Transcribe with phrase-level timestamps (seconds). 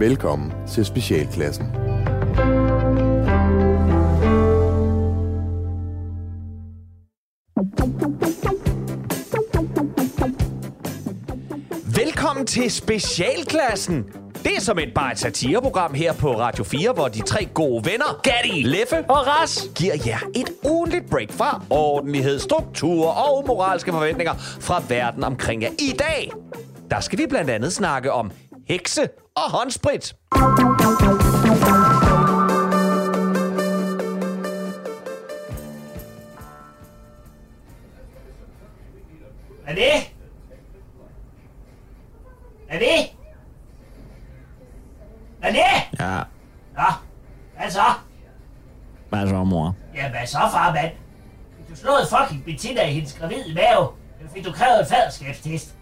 [0.00, 1.66] Velkommen til Specialklassen.
[11.96, 14.04] Velkommen til Specialklassen.
[14.44, 17.90] Det er som et bare et satireprogram her på Radio 4, hvor de tre gode
[17.90, 23.92] venner, Gatti, Leffe og Ras, giver jer et ugenligt break fra ordentlighed, struktur og moralske
[23.92, 25.70] forventninger fra verden omkring jer.
[25.78, 26.32] I dag,
[26.90, 28.30] der skal vi blandt andet snakke om
[28.68, 29.08] hekse
[29.44, 30.14] og håndsprit.
[39.66, 39.92] Er det?
[42.68, 43.12] Er det?
[45.42, 45.98] Er det?
[46.00, 46.22] Ja,
[46.74, 46.82] Nå,
[47.56, 47.80] hvad så?
[49.08, 49.76] hvad så, mor?
[49.94, 50.92] Ja, hvad så, far, mand?
[51.56, 53.88] Fik du slået fucking Bettina i hendes gravide mave?
[54.18, 55.77] Eller fik du krævet en faderskabstest?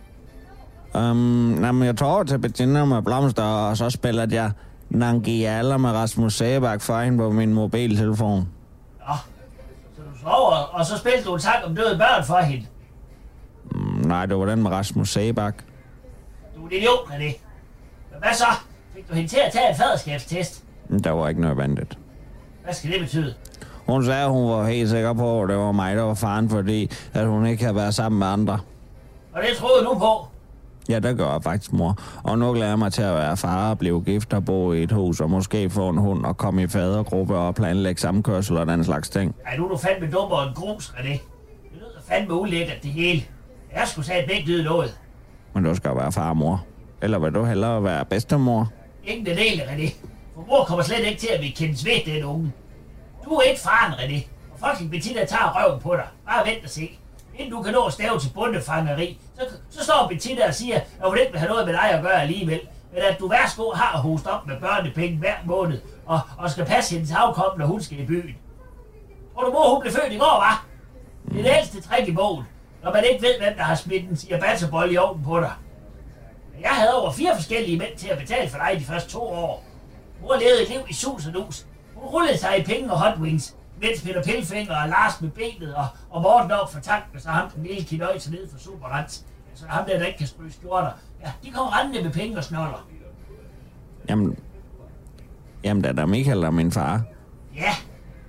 [0.96, 4.50] Um, jamen, jeg tog over til Bettina med blomster, og så spillede jeg
[4.90, 8.48] Nangiala med Rasmus Sæbak for hende på min mobiltelefon.
[9.08, 9.14] Nå,
[9.96, 12.66] så du sover, og så spillede du en sang om døde børn for hende.
[13.70, 15.54] Mm, nej, det var den med Rasmus Sæbak.
[16.56, 17.34] Du er en idiot, er det?
[18.10, 18.46] Men hvad så?
[18.94, 20.64] Fik du hende til at tage en faderskabstest?
[20.88, 21.98] Men Der var ikke noget vandet.
[22.64, 23.34] Hvad skal det betyde?
[23.86, 26.50] Hun sagde, at hun var helt sikker på, at det var mig, der var faren,
[26.50, 28.58] fordi at hun ikke havde været sammen med andre.
[29.32, 30.26] Og det troede du på?
[30.88, 31.98] Ja, det gør jeg faktisk, mor.
[32.24, 34.82] Og nu glæder jeg mig til at være far og blive gift og bo i
[34.82, 38.66] et hus, og måske få en hund og komme i fadergruppe og planlægge samkørsel og
[38.66, 39.34] den slags ting.
[39.46, 41.20] Ej, nu er du fandme dummere end grus, er det?
[41.74, 43.22] Lyder fandme ulækkert, det hele.
[43.74, 44.98] Jeg skulle sige begge lyde noget.
[45.54, 46.64] Men du skal være far og mor.
[47.02, 48.72] Eller vil du hellere være bedstemor?
[49.04, 49.94] Ingen den del, René.
[50.34, 52.52] For mor kommer slet ikke til at vi kendes ved den unge.
[53.24, 54.26] Du er ikke faren, René.
[54.52, 56.04] Og fucking Bettina tager røven på dig.
[56.26, 56.98] Bare vent og se.
[57.38, 61.08] Inden du kan nå at stave til bundefangeri, så, så står Bettina og siger, at
[61.08, 62.60] hun ikke vil have noget med dig at gøre alligevel.
[62.92, 66.94] Men at du værsgo har host op med børnepenge hver måned, og, og skal passe
[66.94, 68.36] hendes afkom, når hun skal i byen.
[69.34, 70.66] Tror du, mor hun blev født i går, var?
[71.28, 72.44] Det er det ældste træk i bogen,
[72.82, 75.52] når man ikke ved, hvem der har smidt en ciabattebold i ovnen på dig.
[76.60, 79.64] Jeg havde over fire forskellige mænd til at betale for dig de første to år.
[80.22, 81.66] Mor levede et liv i sus og dus.
[81.94, 85.74] Hun rullede sig i penge og hot wings, mens Peter Pilfinger og Lars med benet
[85.74, 89.24] og, og Morten op for tanken, så ham den lille kinøjse ned for Superrens.
[89.50, 90.90] Altså ham der, der ikke kan spryge skjorter.
[91.24, 92.86] Ja, de kom rendende med penge og snoller.
[94.08, 94.38] Jamen,
[95.64, 97.02] jamen da der Michael er min far.
[97.56, 97.74] Ja,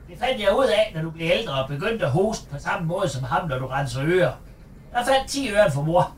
[0.10, 2.88] det fandt jeg ud af, når du blev ældre og begyndte at hoste på samme
[2.88, 4.32] måde som ham, når du renser ører.
[4.94, 6.12] Der faldt 10 øre for mor.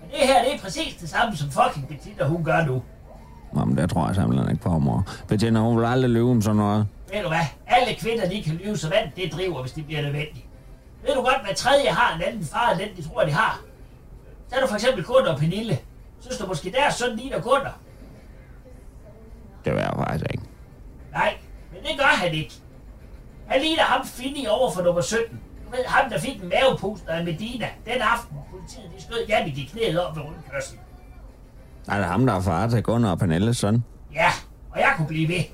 [0.00, 2.82] Men det her, det er præcis det samme, som fucking Bettina, hun gør nu.
[3.56, 5.06] Jamen, det tror jeg simpelthen ikke på, mor.
[5.28, 6.86] Bettina, hun vil aldrig lyve om sådan noget.
[7.14, 7.46] Ved du hvad?
[7.66, 10.46] Alle kvinder, de kan lyve så vand, det driver, hvis det bliver nødvendigt.
[11.06, 13.60] Ved du godt, hvad tredje har en anden far, end den, de tror, de har?
[14.48, 15.78] Så er du for eksempel Gunnar og Pernille.
[16.20, 17.78] Synes du måske, deres søn ligner Gunnar?
[19.64, 20.44] Det vil jeg faktisk ikke.
[21.12, 21.34] Nej,
[21.72, 22.52] men det gør han ikke.
[23.46, 25.40] Han ligner ham Finny over for nummer 17.
[25.66, 28.36] Du ved, ham der fik en mavepuster af Medina den aften.
[28.50, 30.80] Politiet de skød Jannik i knæet op ved rundkørslen.
[31.88, 33.84] Er det ham, der er far til Gunnar og Pernilles søn?
[34.14, 34.30] Ja,
[34.70, 35.44] og jeg kunne blive ved.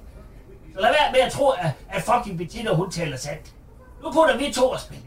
[0.80, 3.52] Så lad være med at tro, at, at fucking Bettina, hun taler sandt.
[4.02, 5.04] Nu putter vi to og spiller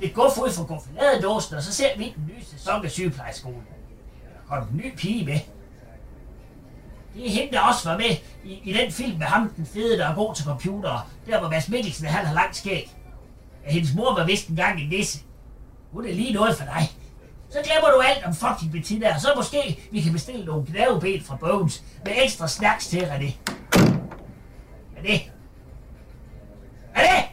[0.00, 3.62] lidt, guf ud for guffaladedåsen, og så ser vi den nye sæson af sygeplejeskolen.
[4.22, 5.38] Der kom en ny pige med.
[7.14, 9.98] Det er hende, der også var med i, i den film med ham, den fede,
[9.98, 11.10] der er god til computer.
[11.26, 12.90] Der hvor Mads Mikkelsen, han har langt skæg.
[13.66, 15.18] Ja, hendes mor var vist engang en nisse.
[15.92, 16.90] Hun er lige noget for dig.
[17.50, 21.24] Så glemmer du alt om fucking Bettina, og så måske vi kan bestille nogle gnaveben
[21.24, 23.54] fra Bones med ekstra snacks til, René.
[25.04, 25.30] Er det?
[26.94, 27.24] Er det?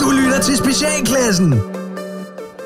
[0.00, 1.50] Du lytter til Specialklassen.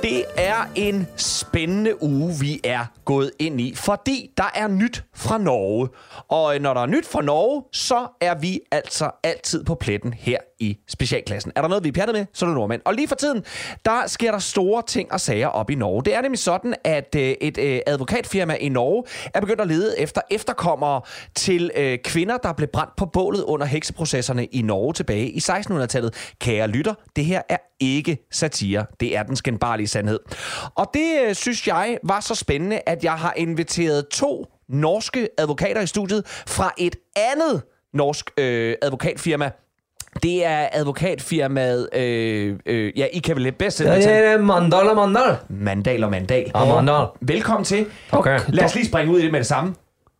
[0.02, 5.38] Det er en spændende uge, vi er gået ind i, fordi der er nyt fra
[5.38, 5.88] Norge.
[6.28, 10.12] Og øh, når der er nyt fra Norge, så er vi altså altid på pletten
[10.12, 11.52] her i specialklassen.
[11.56, 12.82] Er der noget, vi er pjattet med, så er det nordmænd.
[12.84, 13.44] Og lige for tiden,
[13.84, 16.04] der sker der store ting og sager op i Norge.
[16.04, 20.00] Det er nemlig sådan, at øh, et øh, advokatfirma i Norge er begyndt at lede
[20.00, 21.00] efter efterkommere
[21.34, 21.70] til
[22.04, 26.32] kvinder, der blev brændt på bålet under hekseprocesserne i Norge tilbage i 1600-tallet.
[26.40, 28.86] Kære lytter, det her er ikke satire.
[29.00, 30.20] Det er den skændbarlige sandhed.
[30.74, 35.80] Og det øh, synes jeg var så spændende, at jeg har inviteret to norske advokater
[35.80, 37.62] i studiet fra et andet
[37.94, 39.50] norsk øh, advokatfirma.
[40.22, 44.96] Det er advokatfirmaet, øh, øh, ja, I kan vel bedst Ja, det er Mandal og
[44.96, 45.36] Mandal.
[45.48, 46.50] Mandal og Mandal.
[46.54, 47.06] Ja, Mandal.
[47.20, 47.86] Velkommen til.
[48.12, 48.40] Okay.
[48.48, 49.74] Lad os lige springe ud i det med det samme.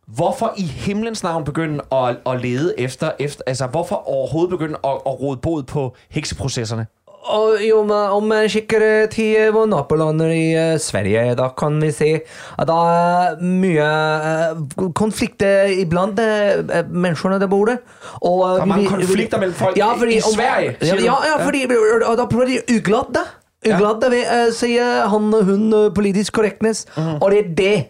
[0.07, 4.91] Hvorfor i himlens navn begynde at, at lede efter, efter, altså hvorfor overhovedet begynde at,
[4.91, 6.85] at rode bod på hekseprocesserne?
[7.25, 12.11] Om eh, til våre naboland i eh, Sverige, da kan vi se
[12.59, 17.77] at det er mye eh, konflikter iblant eh, menneskene der bor der.
[18.21, 21.65] Og, Der er mange konflikter mellem folk ja, fordi, i Sverige, Ja, ja, ja, fordi
[22.05, 23.25] og da prøver de ugladde.
[23.65, 27.17] Ugladde vil eh, si han og hun politisk correctness, Mhm.
[27.21, 27.85] og det er det.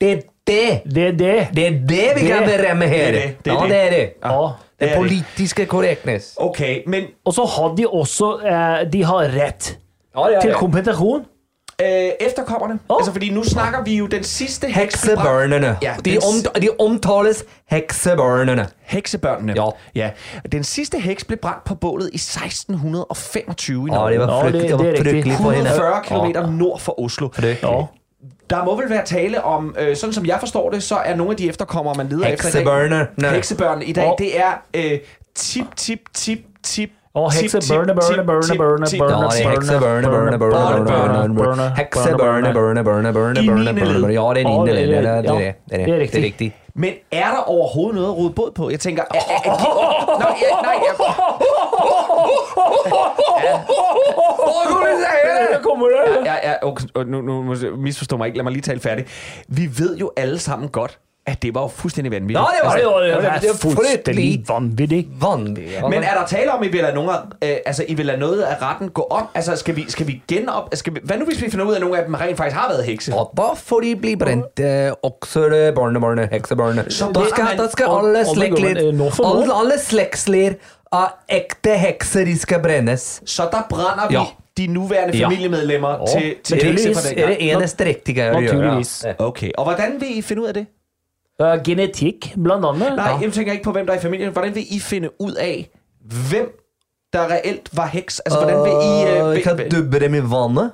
[0.00, 0.82] Det er det.
[0.94, 1.48] Det er det.
[1.54, 3.12] Det er det vi kan berømme her.
[3.12, 3.70] det er det, det er ja, det.
[3.70, 4.12] det er det.
[4.24, 4.67] Ja.
[4.80, 4.96] Det det det.
[4.96, 6.34] politiske correctness.
[6.36, 9.78] Okay, men Og så har de også eh, De har rett
[10.16, 11.20] Ja, ja, til kompensasjon.
[11.82, 12.96] øh, efterkommerne, Åh.
[12.96, 15.76] altså fordi nu snakker vi jo den sidste heks blev brændt- Heksebørnene.
[15.82, 16.18] Ja, de, den,
[16.56, 18.66] om, de omtales heksebørnene.
[18.82, 19.52] heksebørnene.
[19.56, 19.68] Ja.
[19.94, 20.10] ja.
[20.52, 24.12] Den sidste heks blev brændt på bålet i 1625 i Ja, Norge.
[24.12, 25.10] det var, Ja, frykt, det- det, var det er rigtigt.
[25.14, 25.70] frygteligt for hende.
[25.70, 27.28] 140 km nord for Oslo.
[27.42, 27.82] Ja.
[28.50, 31.30] Der må vel være tale om, øh, sådan som jeg forstår det, så er nogle
[31.30, 32.98] af de efterkommere, man leder efter i Heksebørne.
[32.98, 33.06] dag.
[33.16, 33.34] Nej.
[33.34, 34.24] Heksebørn i dag, Ja.
[34.24, 34.52] det er
[34.92, 34.98] øh,
[35.34, 38.88] tip, tip, tip, tip, Og hekse er børne, heksebørne, børne, børne,
[39.38, 41.74] børne, børne, børne, børne, børne.
[41.76, 44.02] Heksebørne, børne, børne, børne, I børne, niende børne, led.
[44.02, 44.14] børne.
[44.14, 45.22] Ja, det er Ja, niende det er- led.
[45.22, 45.40] Det er det.
[45.40, 45.80] ja, Det er det.
[45.80, 46.54] er Det er rigtigt.
[46.78, 48.70] Men er der overhovedet noget at rode båd på?
[48.70, 49.02] Jeg tænker...
[49.14, 49.66] Er, er, er de,
[50.42, 50.74] ja, nej.
[55.52, 56.24] Der kommer det.
[56.24, 58.38] Ja, ja, okay, nu, nu jeg misforstå mig ikke.
[58.38, 59.06] Lad mig lige tale færdig.
[59.48, 60.98] Vi ved jo alle sammen godt,
[61.30, 62.38] at det var jo fuldstændig vanvittigt.
[62.38, 63.08] Ja, det var Ja, det var det.
[63.08, 65.08] Ja, Det det er er fuldstændig vanvittigt.
[65.22, 65.82] Vanvittigt.
[65.90, 68.06] Men er der tale om, at I vil lade, nogen, af- øh, altså, I vil
[68.06, 69.22] lade noget af retten gå om?
[69.34, 70.68] Altså, skal vi, skal vi genop...
[70.74, 72.56] Skal vi, hvad nu, hvis vi finder ud af, at nogle af dem rent faktisk
[72.56, 73.12] har været hekse?
[73.16, 76.92] Ja, da får de bli brent, eh, også det barnebarnet, heksebarnet.
[76.92, 78.36] Så brænder skal, man- da skal og- alle og
[78.74, 79.40] det nå for nå.
[79.40, 80.50] alle, alle slektsler
[80.92, 83.22] av ekte hekser, de skal brennes.
[83.26, 84.22] Så der brænder vi Ja.
[84.58, 85.24] de nuværende Ja.
[85.26, 87.14] familiemedlemmer Ja, til, til for Det den er det eneste.
[88.40, 89.04] Naturligvis.
[89.06, 89.12] Ja.
[89.18, 90.66] Okay, og hvordan vil I finde ud af det?
[91.42, 92.96] Uh, genetikk, blant annet.
[92.96, 94.32] Nej, jeg tænker ikke på, hvem der er i familien.
[94.32, 95.70] Hvordan vil I finde ud af,
[96.30, 96.46] hvem
[97.12, 98.20] der reelt var heks?
[98.20, 99.22] Altså, hvordan vil I...
[99.22, 100.70] Uh, Øh, vi kan dubbe dem i vannet.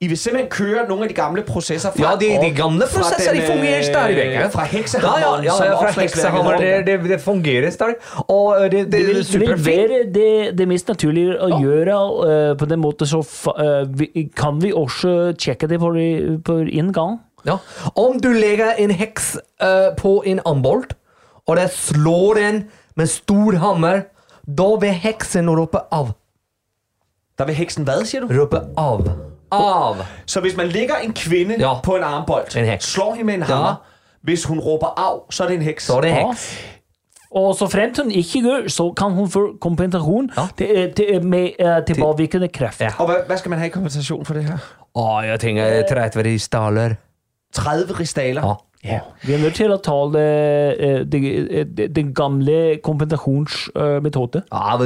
[0.00, 2.10] I vil simpelthen køre nogle af de gamle processer fra...
[2.10, 4.24] Ja, de, de gamle fra prosesser de den, fungerer øh, stadig væk.
[4.24, 4.46] ja.
[4.46, 7.94] Fra Ja, heksehammeren, ja, ja, ja fra heksehammer, det, det, det fungerer stadig.
[8.28, 11.60] Og eh, det, det, Det er vil, det vil være det, det mest naturlige å
[11.62, 11.96] gjøre.
[12.50, 13.22] eh, på den måten så
[13.58, 17.18] eh, vi, kan vi også sjekke det på, det- på en gang.
[17.46, 17.56] Ja.
[17.96, 20.96] Om du legger en heks eh, på en ambolt,
[21.46, 22.64] og det slår den
[22.96, 24.00] med stor hammer,
[24.58, 26.12] da vil heksen rope av.
[27.38, 28.40] Der vil heksen hvad, siger du?
[28.40, 29.06] Rope av.
[29.52, 29.96] Av.
[30.26, 31.74] Så hvis man lægger en kvinde Ja.
[31.80, 32.84] på en armbold, En heks.
[32.92, 33.74] slår hende med en hammer,
[34.22, 35.86] hvis hun råber af, så er det en heks.
[35.86, 36.26] Så er det Ja.
[36.28, 36.58] heks.
[37.30, 40.42] Og så fremt hun ikke gjør, så kan hun få kompensasjon Ja.
[40.58, 42.80] til, eh, til, med eh, tilbakevirkende kraft.
[42.80, 42.90] Ja.
[42.98, 44.58] Og hvad, hvad skal man have i kompensation for det her?
[44.94, 46.94] Å, jeg tenker 30 ristaler.
[47.56, 48.44] 30 ristaler.
[48.44, 48.56] Ja.
[48.86, 49.00] Ja.
[49.24, 50.26] Vi er nødt til å ta det,
[50.78, 54.44] eh, det, den gamle kompensasjonsmetoden.
[54.46, 54.76] Ja,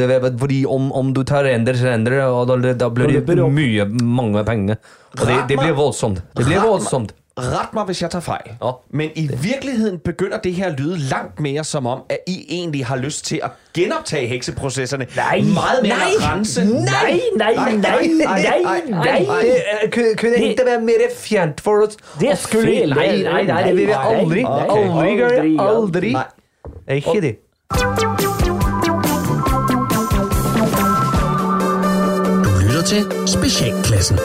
[0.40, 4.44] fordi om, om du tar render, så render, og da, da blir det mye, mange
[4.48, 4.80] penger.
[5.18, 6.22] Og det, det blir voldsomt.
[6.38, 7.12] Det blir voldsomt.
[7.38, 8.50] Ret mig, hvis jeg tager fejl.
[8.64, 8.70] Ja.
[8.90, 12.86] Men i virkeligheden begynder det her at lyde langt mere som om, at I egentlig
[12.86, 15.06] har lyst til at genoptage hekseprocesserne.
[15.16, 15.40] Nej.
[15.40, 16.10] Meget mere Nej.
[16.20, 16.64] at rense.
[16.64, 19.24] Nej, nej, nej, nej, nej.
[19.42, 21.96] Det eh, kunne, kunne Det- ikke være mer fjernt for oss.
[22.20, 22.88] Det er fel.
[22.94, 24.42] Nei, nei, nei, det vil vi Nei, aldri.
[24.42, 25.32] nei, Aldri gjøre.
[25.32, 26.12] aldri, Aldri.
[26.12, 26.24] Nej.
[26.64, 27.36] Det er Ikke det.
[32.54, 34.18] Du lytter til Specialklassen.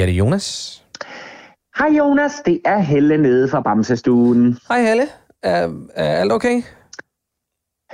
[0.00, 0.82] Er det Jonas?
[1.78, 4.58] Hej Jonas, det er Helle nede fra Bamsestuen.
[4.68, 5.02] Hej Helle.
[5.42, 6.56] Er, er alt okay?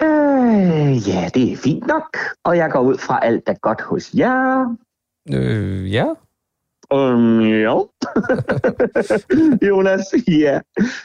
[0.02, 4.14] Øh, ja, det er fint nok, og jeg går ud fra alt er godt hos
[4.14, 4.76] jer.
[5.32, 6.06] Øh, ja.
[6.94, 7.88] Um, jo.
[9.68, 10.60] Jonas, ja.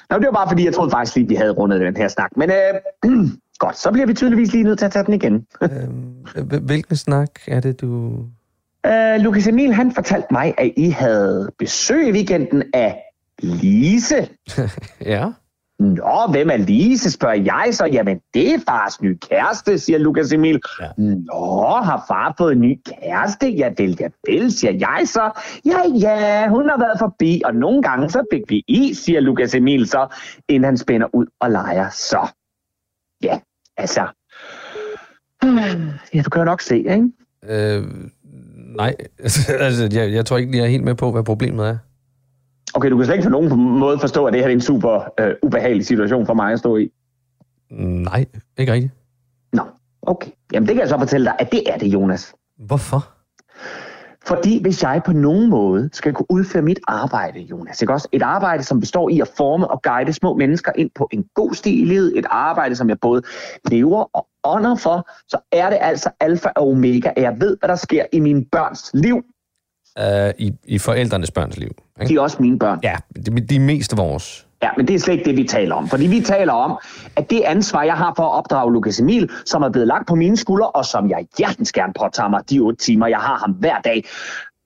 [0.10, 2.38] Nå, det var bare fordi, jeg troede faktisk lige, vi havde rundet den her snak.
[2.38, 3.12] Men øh,
[3.64, 5.46] godt, så bliver vi tydeligvis lige nødt til at tage den igen.
[5.62, 8.20] Øh, hvilken snak er det, du...
[8.86, 13.02] Øh, Lukas Emil, han fortalte mig, at I havde besøg i weekenden af
[13.40, 14.30] Lise.
[15.02, 15.28] Ja.
[15.80, 17.86] Nå, hvem er Lise, spørger jeg så.
[17.86, 20.60] Jamen, det er fars nye kæreste, siger Lukas Emil.
[20.82, 20.88] Ja.
[20.98, 23.50] Nå, har far fået en ny kæreste?
[23.50, 25.32] Ja, vel, ja, vel, siger jeg så.
[25.66, 29.56] Ja, ja, hun har været forbi, og nogle gange så fik vi is, siger Lukas
[29.56, 30.08] Emil så,
[30.50, 32.28] inden han spænder ud og leger så.
[33.24, 33.40] Ja,
[33.78, 34.08] altså.
[36.14, 37.10] Ja, du kan jo nok se, ikke?
[37.44, 37.84] Øh,
[38.76, 38.96] nej,
[39.66, 41.78] altså, jeg, jeg tror ikke, jeg er helt med på, hvad problemet er.
[42.74, 45.14] Okay, du kan slet ikke på nogen måde forstå, at det her er en super
[45.20, 46.92] øh, ubehagelig situation for mig at stå i.
[47.80, 48.26] Nej,
[48.58, 48.94] ikke rigtigt.
[49.54, 49.64] Nå,
[50.02, 50.30] okay.
[50.54, 52.34] Jamen, det kan jeg så fortælle dig, at det er det, Jonas.
[52.58, 53.10] Hvorfor?
[54.26, 58.08] Fordi hvis jeg på nogen måde skal kunne udføre mit arbejde, Jonas, ikke også?
[58.12, 61.54] Et arbejde, som består i at forme og guide små mennesker ind på en god
[61.54, 63.22] sti i livet, et arbejde, som jeg både
[63.66, 67.70] lever og ånder for, så er det altså alfa og omega, at jeg ved, hvad
[67.70, 69.24] der sker i mine børns liv.
[70.00, 71.70] Uh, i, I forældrenes børns liv.
[71.70, 72.16] De Ikke?
[72.16, 72.80] er også mine børn.
[72.84, 74.48] Ja, de, de er mest vores.
[74.64, 75.88] Ja, men det er slet ikke det, vi taler om.
[75.90, 76.80] Fordi vi taler om,
[77.16, 80.16] at det ansvar, jeg har for at opdrage Lukas Emil, som er blevet lagt på
[80.16, 83.52] mine skuldre, og som jeg hjertens gerne påtager mig de otte timer, jeg har ham
[83.52, 84.04] hver dag,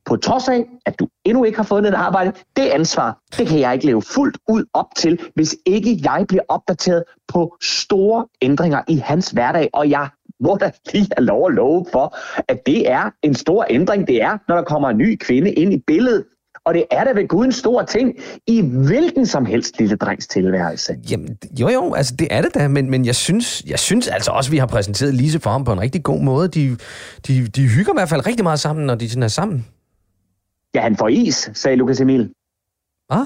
[0.05, 3.59] på trods af, at du endnu ikke har fundet et arbejde, det ansvar, det kan
[3.59, 8.81] jeg ikke leve fuldt ud op til, hvis ikke jeg bliver opdateret på store ændringer
[8.87, 9.69] i hans hverdag.
[9.73, 10.09] Og jeg
[10.39, 14.21] må da lige have lov at love for, at det er en stor ændring, det
[14.21, 16.23] er, når der kommer en ny kvinde ind i billedet.
[16.65, 18.15] Og det er da ved Gud en stor ting
[18.47, 20.95] i hvilken som helst lille drengs tilværelse.
[21.11, 24.31] Jamen, jo jo, altså det er det da, men, men jeg, synes, jeg synes altså
[24.31, 26.47] også, at vi har præsenteret Lise for ham på en rigtig god måde.
[26.47, 26.77] De,
[27.27, 29.65] de, de hygger i hvert fald rigtig meget sammen, når de sådan er sammen.
[30.75, 32.31] Ja, han får is, sagde Lukas Emil.
[33.07, 33.25] Hvad?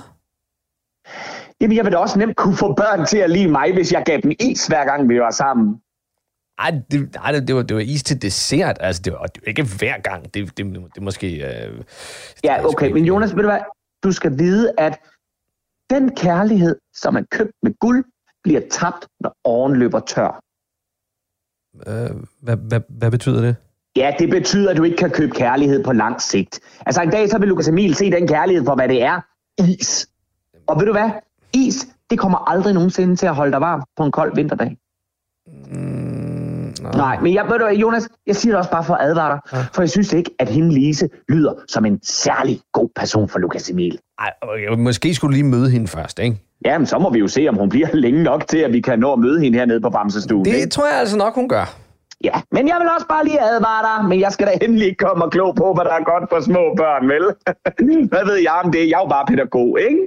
[1.62, 4.04] Jamen, jeg vil da også nemt kunne få børn til at lide mig, hvis jeg
[4.06, 5.76] gav dem is, hver gang vi var sammen.
[6.60, 8.78] Ej, det, ej, det, var, det var is til dessert.
[8.80, 10.24] Altså, det var, det var ikke hver gang.
[10.34, 11.28] Det, det, det, det måske...
[11.68, 11.84] Øh,
[12.44, 13.60] Ja, okay, men Jonas, ved du hvad?
[14.04, 15.00] Du skal vide, at
[15.90, 18.06] den kærlighed, som er købt med guld,
[18.44, 20.40] bliver tabt, når åren løber tør.
[21.88, 22.10] øh,
[22.42, 23.56] hvad, hvad, hvad betyder det?
[23.96, 26.60] Ja, det betyder, at du ikke kan købe kærlighed på lang sigt.
[26.86, 29.22] Altså en dag, så vil Lukas Emil se den kærlighed for, hvad det er.
[29.58, 30.10] Is.
[30.68, 31.10] Og ved du hvad?
[31.54, 34.78] Is, det kommer aldrig nogensinde til at holde dig varm på en kold vinterdag.
[35.48, 36.19] Mm,
[36.94, 37.16] nej.
[37.16, 39.40] Nej, men jeg, ved du, Jonas, jeg siger det også bare for at advare dig,
[39.54, 39.66] ja.
[39.74, 43.70] for jeg synes ikke, at hende Lise lyder som en særlig god person for Lukas
[43.70, 44.00] Emil.
[44.20, 44.32] Ej,
[44.78, 46.38] måske skulle du lige møde hende først, ikke?
[46.66, 49.00] Jamen, så må vi jo se, om hun bliver længe nok til, at vi kan
[49.00, 50.46] nå at møde hende hernede på Bamsestuen.
[50.46, 50.62] ikke?
[50.62, 51.76] Det tror jeg altså nok, hun gør.
[52.24, 54.98] Ja, men jeg vil også bare lige advare dig, men jeg skal da endelig ikke
[54.98, 57.24] komme og klog på, hvad der er godt for små børn, vel?
[58.12, 58.80] hvad ved jeg om det?
[58.80, 60.00] Jeg er jo bare pædagog, ikke?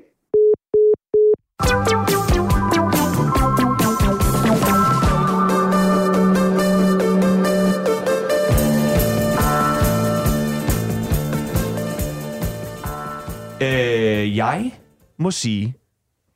[13.63, 14.73] Øh, jeg
[15.17, 15.77] må sige,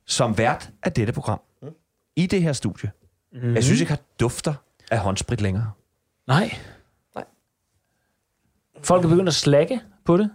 [0.05, 1.39] som vært af dette program,
[2.15, 2.91] i det her studie,
[3.33, 3.55] mm-hmm.
[3.55, 4.53] jeg synes ikke har dufter
[4.91, 5.71] af håndsprit længere.
[6.27, 6.51] Nej.
[7.15, 7.23] Nej.
[8.83, 10.29] Folk er begyndt at slække på det.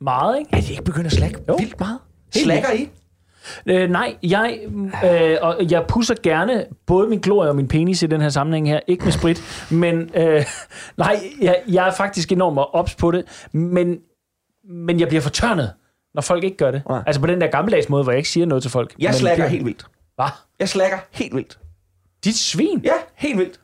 [0.00, 0.50] Meget, ikke?
[0.52, 1.56] Er de ikke begyndt at slække Jo.
[1.58, 1.98] vildt meget?
[2.34, 2.90] Helt Slækker I?
[3.66, 4.58] Øh, nej, jeg,
[5.04, 8.68] øh, og jeg pusser gerne både min glorie og min penis i den her sammenhæng
[8.68, 8.80] her.
[8.86, 10.44] Ikke med sprit, men øh,
[10.96, 13.48] nej, jeg, jeg er faktisk enormt ops på det.
[13.52, 13.98] Men,
[14.64, 15.72] men jeg bliver fortørnet,
[16.14, 16.82] når folk ikke gør det.
[16.88, 17.02] Nej.
[17.06, 18.94] Altså på den der gammeldags måde, hvor jeg ikke siger noget til folk.
[18.98, 19.86] Jeg slækker helt vildt.
[20.14, 20.26] Hvad?
[20.58, 21.58] Jeg slækker helt vildt.
[22.24, 22.80] Dit svin?
[22.84, 23.60] Ja, helt vildt.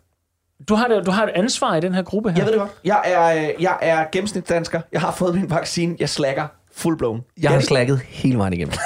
[0.68, 2.36] Du har, det, du har et ansvar i den her gruppe her.
[2.36, 2.70] Jeg ved det godt.
[2.84, 4.80] Jeg er, øh, jeg er gennemsnitsdansker.
[4.92, 5.96] Jeg har fået min vaccine.
[6.00, 7.32] Jeg slækker full-blown.
[7.40, 8.74] Jeg har slækket hele vejen igennem.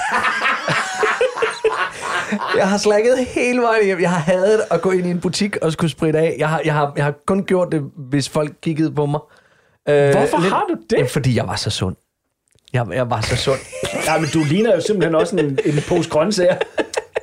[2.57, 4.02] jeg har slækket hele vejen igennem.
[4.02, 6.37] Jeg har hadet at gå ind i en butik og skulle spritte af.
[6.38, 9.21] Jeg har, jeg har, jeg har kun gjort det, hvis folk kiggede på mig.
[9.88, 11.11] Øh, Hvorfor har du det?
[11.11, 11.97] Fordi jeg var så sund.
[12.73, 13.59] Jeg, jeg var så sund.
[14.07, 16.57] Ja, men du ligner jo simpelthen også en, en pose grøntsager.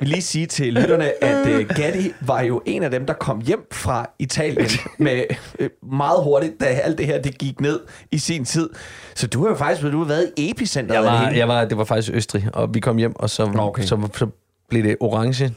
[0.00, 3.40] vil lige sige til lytterne, at uh, Gatti var jo en af dem, der kom
[3.40, 5.24] hjem fra Italien med
[5.60, 8.70] uh, meget hurtigt, da alt det her det gik ned i sin tid.
[9.14, 11.78] Så du har jo faktisk du har været i epicenteret Jeg var, jeg var, det
[11.78, 13.82] var faktisk Østrig, og vi kom hjem, og så, okay.
[13.82, 14.26] så, så
[14.68, 15.54] blev det orange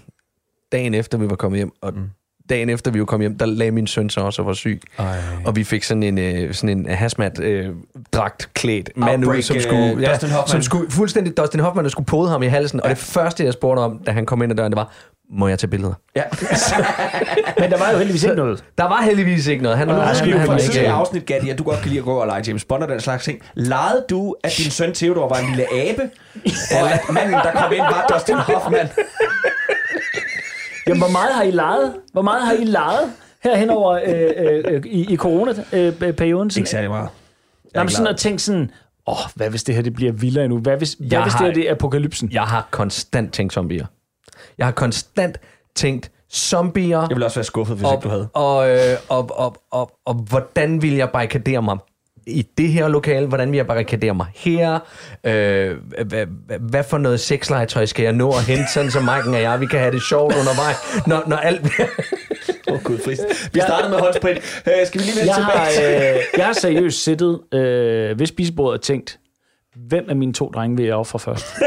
[0.72, 1.72] dagen efter, vi var kommet hjem.
[1.82, 2.10] Og mm.
[2.50, 4.82] Dagen efter, vi var kommet hjem, der lagde min søn så også og var syg.
[4.98, 5.18] Ej.
[5.46, 10.08] Og vi fik sådan en, øh, sådan en hazmat-dragt klædt mand ud, som øh, skulle,
[10.08, 10.48] Dustin Hoffman.
[10.48, 12.84] som skulle, fuldstændig Dustin Hoffman, der skulle pode ham i halsen.
[12.84, 14.92] Og det første, jeg spurgte om, da han kom ind ad døren, det var,
[15.34, 15.94] må jeg tage billeder?
[16.16, 16.24] Ja.
[17.62, 18.64] Men der var jo heldigvis ikke noget.
[18.78, 19.78] Der var heldigvis ikke noget.
[19.78, 22.00] Han var, Nu han, jo han, var ikke, afsnit, Gatti, at du godt kan lide
[22.00, 23.40] at gå og lege James Bond og den slags ting.
[23.54, 26.02] Lejede du, at din søn Theodor var en lille abe,
[26.82, 28.90] og at manden, der kom ind, var Dustin Hoffman?
[30.92, 31.94] Jamen, hvor meget har I lejet?
[32.14, 36.52] Hvor meget har I lejet her henover øh, øh, i, i corona-perioden?
[36.58, 37.10] Ikke særlig meget.
[37.76, 38.72] Men sådan at tænke sådan,
[39.08, 40.60] åh, oh, hvad hvis det her det bliver vildere endnu?
[40.60, 42.30] Hvad hvis, hvad Jeg hvis det har- her det er apokalypsen?
[42.32, 43.86] jeg har konstant tænkt zombier.
[44.58, 45.38] Jeg har konstant
[45.76, 47.00] tænkt zombier.
[47.00, 48.28] Jeg ville også være skuffet, hvis ikke du havde.
[48.34, 48.78] Og, øh,
[49.10, 51.78] og, og, og, og hvordan vil jeg barrikadere mig
[52.28, 53.28] i det her lokale?
[53.28, 54.80] Hvordan vil jeg barrikadere mig her?
[55.24, 59.30] Øh, hvad, hvad, hvad for noget sexlegetøj skal jeg nå at hente, sådan så Mike'en
[59.36, 61.88] og jeg, vi kan have det sjovt undervejs, når, når alt bliver...
[62.68, 63.22] Åh, oh, gud frist.
[63.54, 64.38] Vi startede med håndsprit.
[64.38, 68.26] Uh, skal vi lige vende Jeg tilbage har, øh, jeg har seriøst siddet øh, ved
[68.26, 69.20] spisebordet og tænkt,
[69.76, 71.46] Hvem af mine to drenge vil jeg ofre først?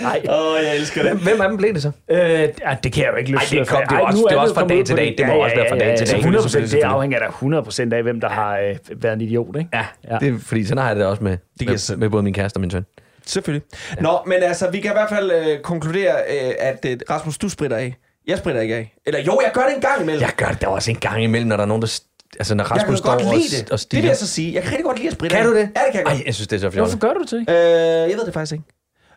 [0.00, 0.22] Nej.
[0.28, 1.12] Åh, oh, jeg elsker det.
[1.20, 1.90] Hvem af dem blev det så?
[2.10, 2.48] Øh, ja,
[2.82, 3.56] det kan jeg jo ikke løfte.
[3.56, 4.96] Ej, det kom- det er Ej, også- nu det er er også fra dag til
[4.96, 5.14] dag.
[5.18, 6.12] Det må også være fra dag til ja, dag.
[6.12, 6.84] ja, 100 det Selvfølgelig.
[6.84, 9.70] afhænger da 100 af, hvem der har øh, været en idiot, ikke?
[9.74, 10.16] Ja, Ja.
[10.20, 12.56] Det, er, fordi sådan har jeg det også med, giver med, med både min kæreste
[12.56, 12.86] og min søn.
[13.26, 13.66] Selvfølgelig.
[13.96, 14.02] Ja.
[14.02, 17.48] Nå, men altså, vi kan i hvert fald øh, konkludere, øh, at øh, Rasmus, du
[17.48, 17.94] spritter af.
[18.26, 18.94] Jeg spritter ikke af.
[19.06, 20.22] Eller jo, jeg gør det en gang imellem.
[20.22, 22.00] Jeg gør det da også en gang imellem, når der er nogen, der...
[22.38, 23.70] Altså, når jeg Rasmus kan står godt og, det.
[23.70, 24.54] og Det vil jeg så sige.
[24.54, 25.50] Jeg kan rigtig godt lide at spritte Kan af.
[25.52, 25.60] du det?
[25.60, 26.14] Ja, det kan jeg godt.
[26.16, 27.00] Ej, jeg synes, det er så Hvorfor fjollet.
[27.00, 27.52] gør du det ikke?
[27.52, 28.64] Øh, jeg ved det faktisk ikke.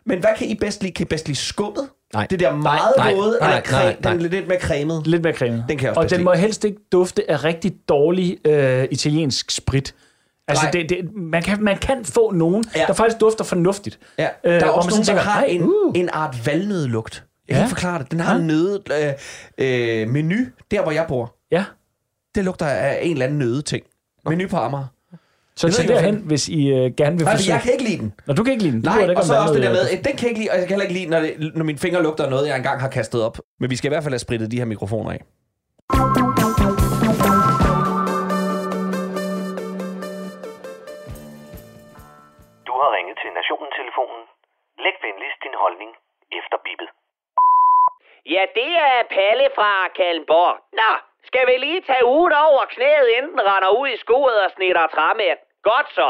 [0.06, 0.92] Men hvad kan I bedst lide?
[0.92, 1.88] Kan I bedst lide skummet?
[2.14, 2.26] Nej.
[2.30, 4.12] Det der meget nej, våde, nej, eller nej, creme, nej.
[4.12, 5.06] den lidt mere cremet?
[5.06, 5.64] Lidt mere creme.
[5.68, 6.24] Den kan jeg også Og bedst den lide.
[6.24, 9.94] må helst ikke dufte af rigtig dårlig øh, italiensk sprit.
[10.48, 10.70] Altså, Nej.
[10.70, 12.80] det, det, man, kan, man kan få nogen, Ja.
[12.80, 12.86] ja.
[12.86, 13.98] der faktisk dufter fornuftigt.
[14.18, 16.08] Ja, Øh, der er hvor også nogen, sådan der tænker, har "Ej, en, uh." en
[16.12, 17.24] art valnødlugt.
[17.48, 17.66] Jeg kan Ja.
[17.66, 18.10] ikke forklare det.
[18.10, 19.12] Den har en nøde øh,
[19.58, 20.36] øh, menu,
[20.70, 21.34] der hvor jeg bor.
[21.52, 21.64] Ja.
[22.34, 23.84] Det lugter af en eller anden nøde ting.
[24.26, 24.86] Menu på Amager.
[25.56, 27.54] Så ikke, derhen, hvis I øh, gerne vil Nej, forsøge.
[27.54, 28.14] jeg kan ikke lide den.
[28.26, 28.82] Nå, du kan ikke lide den.
[28.82, 30.50] Du Nej, ikke og så også det der med, at den kan jeg ikke lide,
[30.50, 32.56] og jeg kan heller ikke lide, når, det, når mine fingre lugter af noget, jeg
[32.56, 33.38] engang har kastet op.
[33.60, 35.20] Men vi skal i hvert fald have spritet de her mikrofoner af.
[42.68, 44.22] Du har ringet til Nationen-telefonen.
[44.84, 45.90] Læg venligst din holdning
[46.38, 46.88] efter bippet.
[48.34, 50.54] Ja, det er Palle fra Kalmborg.
[50.80, 50.90] Nå,
[51.32, 54.86] skal vi lige tage ugen over knæet, inden den render ud i skuret og snitter
[54.86, 55.38] træmænd?
[55.70, 56.08] Godt så.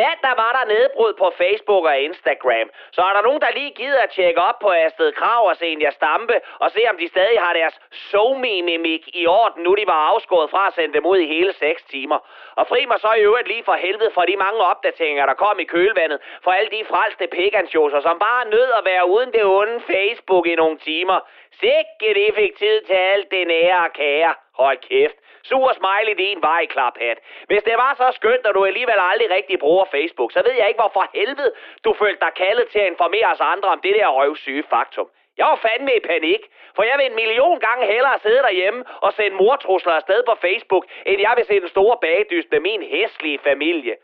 [0.00, 2.68] Mandag var der nedbrud på Facebook og Instagram.
[2.96, 5.90] Så er der nogen, der lige gider at tjekke op på Astrid Krav og Senja
[5.90, 7.76] Stampe og se, om de stadig har deres
[8.10, 11.82] somi-mimik i orden, nu de var afskåret fra at sende dem ud i hele 6
[11.82, 12.18] timer.
[12.54, 15.58] Og fri mig så i øvrigt lige for helvede for de mange opdateringer, der kom
[15.58, 19.80] i kølvandet for alle de frelste pekansjoser, som bare nød at være uden det onde
[19.92, 21.18] Facebook i nogle timer.
[21.60, 24.34] Sikke det fik tid til alt det nære og kære.
[24.54, 25.16] Hold kæft.
[25.42, 27.18] Sur smiley din vej, klaphat.
[27.46, 30.68] Hvis det var så skønt, at du alligevel aldrig rigtig bruger Facebook, så ved jeg
[30.68, 31.52] ikke, hvorfor helvede
[31.84, 35.08] du følte dig kaldet til at informere os andre om det der røvsyge faktum.
[35.38, 36.42] Jeg var fandme i panik,
[36.76, 40.84] for jeg vil en million gange hellere sidde derhjemme og sende mortrusler afsted på Facebook,
[41.06, 43.94] end jeg vil se den store bagdyst med min hæslige familie.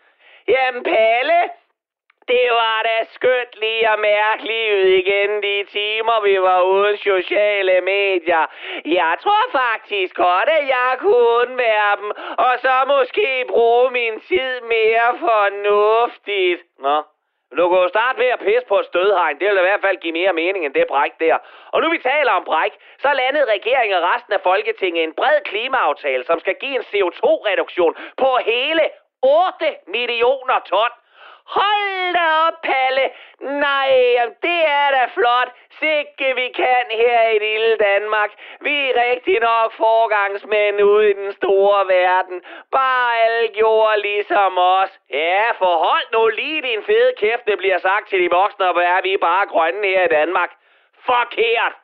[0.48, 1.40] Jamen, Palle,
[2.28, 7.80] det var da skønt lige at mærke livet igen de timer, vi var uden sociale
[7.80, 8.44] medier.
[8.84, 12.10] Jeg tror faktisk godt, at jeg kunne undvære dem,
[12.46, 16.60] og så måske bruge min tid mere fornuftigt.
[16.78, 16.96] Nå,
[17.56, 19.38] du kan jo starte med at pisse på et stødhegn.
[19.38, 21.36] Det vil i hvert fald give mere mening end det bræk der.
[21.72, 22.72] Og nu vi taler om bræk,
[23.04, 27.94] så landede regeringen og resten af Folketinget en bred klimaaftale, som skal give en CO2-reduktion
[28.16, 28.84] på hele
[29.22, 30.90] 8 millioner ton.
[31.56, 33.04] Hold da op, Palle.
[33.40, 33.90] Nej,
[34.42, 35.50] det er da flot.
[35.80, 38.30] Sikke vi kan her i lille Danmark.
[38.60, 42.42] Vi er rigtig nok forgangsmænd ude i den store verden.
[42.72, 44.90] Bare alle gjorde ligesom os.
[45.10, 48.82] Ja, forhold nu lige din fede kæft, det bliver sagt til de voksne, og hvor
[48.82, 50.50] er vi bare grønne her i Danmark.
[51.06, 51.74] Forkert.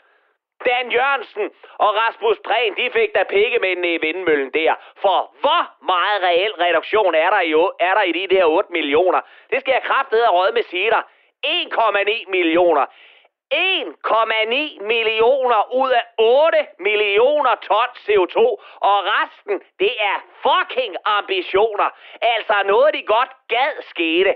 [0.68, 4.74] Dan Jørgensen og Rasmus Prehn, de fik da pikkemændene i vindmøllen der.
[5.03, 7.53] For hvor meget reel reduktion er der i,
[7.88, 9.20] er der i de der 8 millioner?
[9.50, 11.03] Det skal jeg kraftedere råd med sige dig.
[11.46, 12.87] 1,9 millioner.
[13.55, 18.38] 1,9 millioner ud af 8 millioner ton CO2,
[18.90, 21.88] og resten, det er fucking ambitioner.
[22.20, 24.35] Altså noget, de godt gad skete.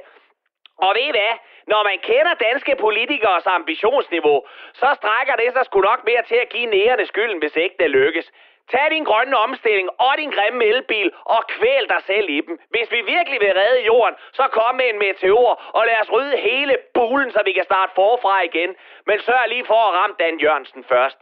[0.85, 1.35] Og ved I hvad?
[1.67, 6.49] Når man kender danske politikers ambitionsniveau, så strækker det sig sgu nok mere til at
[6.49, 8.31] give nærende skylden, hvis ikke det lykkes.
[8.71, 12.61] Tag din grønne omstilling og din grimme elbil og kvæl dig selv i dem.
[12.71, 16.37] Hvis vi virkelig vil redde jorden, så kom med en meteor og lad os rydde
[16.37, 18.77] hele bulen, så vi kan starte forfra igen.
[19.07, 21.19] Men sørg lige for at ramme Dan Jørgensen først.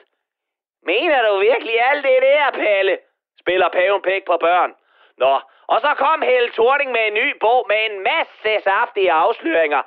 [0.82, 2.98] Mener du virkelig alt det der, Palle?
[3.40, 4.74] Spiller paven pæk på børn.
[5.18, 5.40] Nå,
[5.72, 9.82] og så kom Helle Thorning med en ny bog med en masse saftige afsløringer.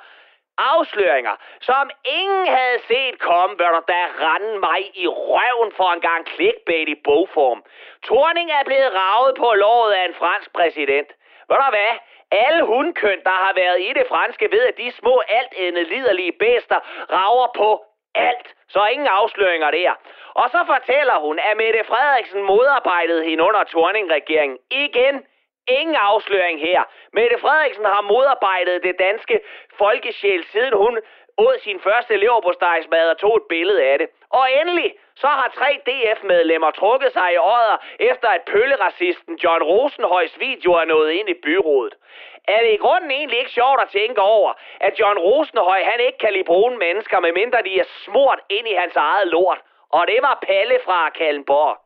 [0.58, 6.00] Afsløringer, som ingen havde set komme, bør der da rende mig i røven for en
[6.00, 7.64] gang clickbait i bogform.
[8.04, 11.08] Thorning er blevet ravet på låret af en fransk præsident.
[11.48, 11.92] Ved du hvad?
[12.30, 16.78] Alle hundkøn, der har været i det franske, ved, at de små altædende liderlige bæster
[17.16, 18.48] rager på alt.
[18.68, 19.92] Så ingen afsløringer der.
[20.34, 24.58] Og så fortæller hun, at Mette Frederiksen modarbejdede hende under Thorning-regeringen.
[24.70, 25.26] Igen,
[25.68, 26.82] ingen afsløring her.
[27.12, 29.40] Mette Frederiksen har modarbejdet det danske
[29.78, 30.98] folkesjæl, siden hun
[31.38, 34.08] åd sin første leverpostejsmad og tog et billede af det.
[34.30, 40.40] Og endelig, så har tre DF-medlemmer trukket sig i ådder, efter at pølleracisten John Rosenhøjs
[40.40, 41.94] video er nået ind i byrådet.
[42.48, 46.18] Er det i grunden egentlig ikke sjovt at tænke over, at John Rosenhøj han ikke
[46.18, 49.60] kan lide brune mennesker, medmindre de er smurt ind i hans eget lort?
[49.92, 51.76] Og det var Palle fra Kallenborg.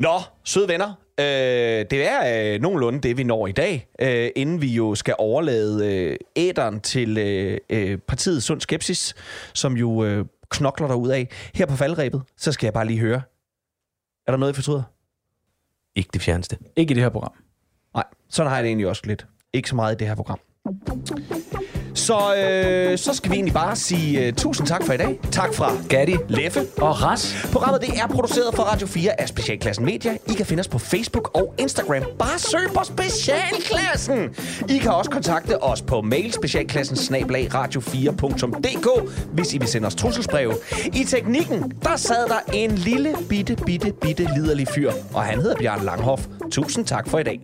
[0.00, 0.94] Nå, søde venner.
[1.20, 5.14] Øh, det er øh, nogenlunde det, vi når i dag, øh, inden vi jo skal
[5.18, 9.14] overlade øh, æderen til øh, øh, partiet Sund Skepsis,
[9.54, 11.28] som jo øh, knokler derud af.
[11.54, 13.22] Her på faldrebet, så skal jeg bare lige høre.
[14.26, 14.82] Er der noget, I fortryder?
[15.94, 16.58] Ikke det fjerneste.
[16.76, 17.32] Ikke i det her program.
[17.94, 19.26] Nej, sådan har jeg det egentlig også lidt.
[19.52, 20.38] Ikke så meget i det her program.
[22.00, 25.20] Så, øh, så skal vi egentlig bare sige uh, tusind tak for i dag.
[25.32, 26.16] Tak fra Gatti.
[26.28, 26.60] Leffe.
[26.76, 27.48] Og Ras.
[27.52, 30.16] Programmet det er produceret for Radio 4 af Specialklassen Media.
[30.30, 32.02] I kan finde os på Facebook og Instagram.
[32.18, 34.30] Bare søg på Specialklassen.
[34.68, 36.96] I kan også kontakte os på mail specialklassen
[37.54, 40.54] radio4.dk, hvis I vil sende os trusselsbreve.
[40.94, 45.56] I teknikken, der sad der en lille bitte, bitte, bitte liderlig fyr, og han hedder
[45.56, 46.26] Bjørn Langhoff.
[46.50, 47.40] Tusind tak for i dag.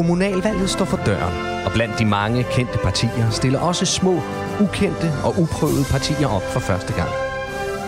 [0.00, 4.22] Kommunalvalget står for døren, og blandt de mange kendte partier stiller også små,
[4.60, 7.08] ukendte og uprøvede partier op for første gang.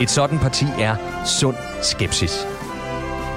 [0.01, 0.97] Et sådan parti er
[1.27, 2.47] Sund Skepsis.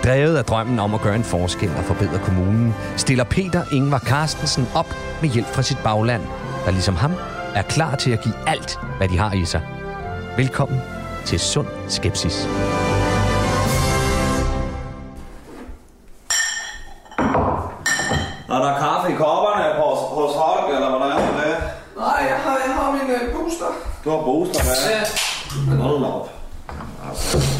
[0.03, 4.67] Drevet af drømmen om at gøre en forskel og forbedre kommunen, stiller Peter Ingvar Carstensen
[4.73, 6.21] op med hjælp fra sit bagland,
[6.65, 7.13] der ligesom ham
[7.55, 9.61] er klar til at give alt, hvad de har i sig.
[10.37, 10.79] Velkommen
[11.25, 12.47] til Sund Skepsis.
[24.63, 25.75] Ja.
[25.75, 26.29] Hold da op.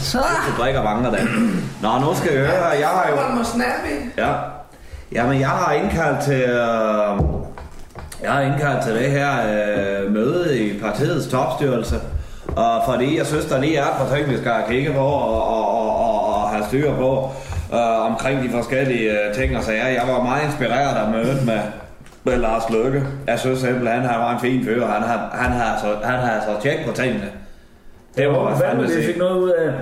[0.02, 0.18] Så.
[0.18, 1.28] Du drikker mange af dem.
[1.82, 2.66] Nå, nu skal jeg høre.
[2.66, 3.16] Jeg har jo...
[4.18, 4.34] Ja.
[5.12, 6.42] Jamen, jeg har indkaldt til...
[6.42, 7.20] Øh,
[8.24, 12.00] jeg har indkaldt til det her øh, møde i partiets topstyrelse.
[12.56, 15.48] Og fordi jeg synes, der lige er et par ting, vi skal kigge på og,
[15.48, 17.32] og, og, og, og have styr på
[17.74, 19.88] øh, omkring de forskellige øh, ting og sager.
[19.88, 21.60] Jeg var meget inspireret af mødet med,
[22.26, 23.04] med Lars Løkke.
[23.28, 24.86] Jeg synes simpelthen, han var en fin fyr.
[24.86, 27.30] Han har, han har, altså, han har altså tjek på tingene.
[28.18, 29.74] Det var Hvad fandme det fik noget ud af?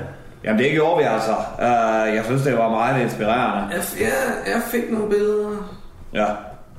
[0.43, 1.31] Jamen det gjorde vi altså.
[1.57, 3.67] Uh, jeg synes, det var meget inspirerende.
[3.71, 4.13] Jeg, jeg,
[4.53, 5.69] jeg fik nogle billeder.
[6.13, 6.25] Ja.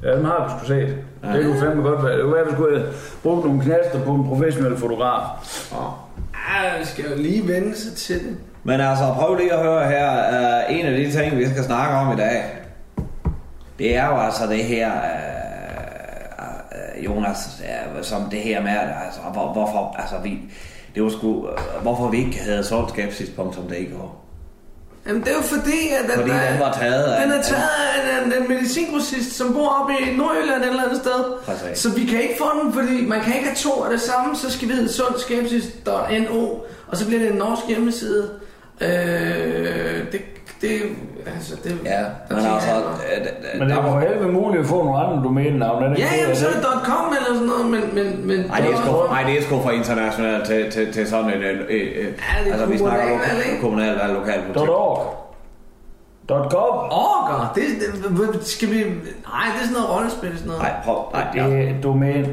[0.02, 0.96] Ja, dem har vi sgu set.
[1.32, 2.14] Det kunne fandme godt være.
[2.14, 5.22] Det kunne være, at vi skulle have brugt nogle knaster på en professionel fotograf.
[6.34, 8.36] Ej, jeg skal jo lige vende sig til det.
[8.64, 10.10] Men altså, prøv lige at høre her.
[10.10, 12.44] Uh, en af de ting, vi skal snakke om i dag,
[13.78, 15.33] det er jo altså det her, uh,
[17.04, 17.36] Jonas,
[18.02, 20.38] som det her med, altså, hvor, hvorfor, altså, vi,
[20.94, 21.46] det var sgu,
[21.82, 23.94] hvorfor vi ikke havde solgt skepsis.dk.
[25.08, 26.10] Jamen, det er jo fordi, at...
[26.10, 29.36] at Fordi der- den var taget af Den er taget af en, en, en medicingrossist,
[29.36, 31.24] som bor oppe i Nordjylland et eller andet sted.
[31.46, 31.78] Præcis.
[31.78, 34.36] Så vi kan ikke få den, fordi man kan ikke have to af det samme.
[34.36, 36.46] Så skal vi hedde sundskepsis.no,
[36.88, 38.30] og så bliver det en norsk hjemmeside.
[38.80, 40.20] Øh, det,
[40.60, 40.70] det,
[41.34, 41.78] altså, det...
[41.84, 42.48] Ja, der men altså...
[42.68, 45.86] jeg øh, bare- øh, Men det er var- helvede muligt at få nogle andre domænenavne.
[45.86, 46.36] er det Ja, ja, det?
[46.36, 47.82] så er det .com eller sådan noget, men...
[47.94, 51.06] men, men Nej, det er sgu, nej, det er sgu for internationalt til, til, til
[51.08, 52.14] sådan et, et det
[52.46, 53.60] er altså, vi snakker kommunalvalg, ikke?
[53.60, 54.54] kommunalvalg, lokalpolitik.
[54.54, 55.20] Dot .org.
[56.28, 56.68] Dot .gov.
[56.90, 57.52] Orker?
[57.54, 57.62] Det,
[58.34, 58.74] det, skal vi...
[58.74, 58.84] Nej,
[59.54, 60.62] det er sådan noget rollespil, sådan noget.
[60.62, 61.64] Nej, prøv, nej, Det ja.
[61.66, 62.28] er et domæne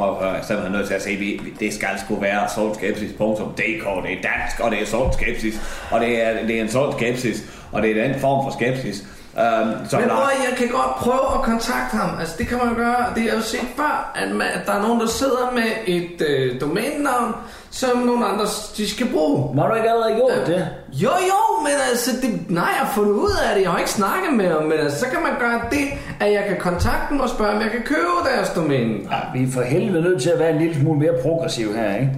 [0.00, 2.48] prøv at høre, så er simpelthen nødt til at sige, vi, det skal sgu være
[2.54, 5.60] sundskepsis.dk, det er dansk, og det er sund skepsis,
[5.90, 9.04] og det er, det er en sund skepsis, og det er den form for skepsis.
[9.40, 12.10] Um, som Men der, prøv, jeg kan godt prøve at kontakte ham.
[12.20, 13.04] Altså, det kan man jo gøre.
[13.14, 16.22] Det jeg jo set før, at, man, at der er nogen, der sidder med et
[16.28, 17.34] øh, domænenavn,
[17.70, 18.44] som nogle andre
[18.76, 19.54] de skal bruge.
[19.56, 20.68] Må du ikke allerede gjort det?
[20.92, 23.62] Jo, jo, men altså, det, nej, jeg har fundet ud af det.
[23.62, 25.86] Jeg har ikke snakket med ham, men altså, så kan man gøre det,
[26.20, 28.94] at jeg kan kontakte dem og spørge, om jeg kan købe deres domæne.
[29.10, 31.94] Ja, vi er for helvede nødt til at være en lille smule mere progressiv her,
[31.94, 32.12] ikke?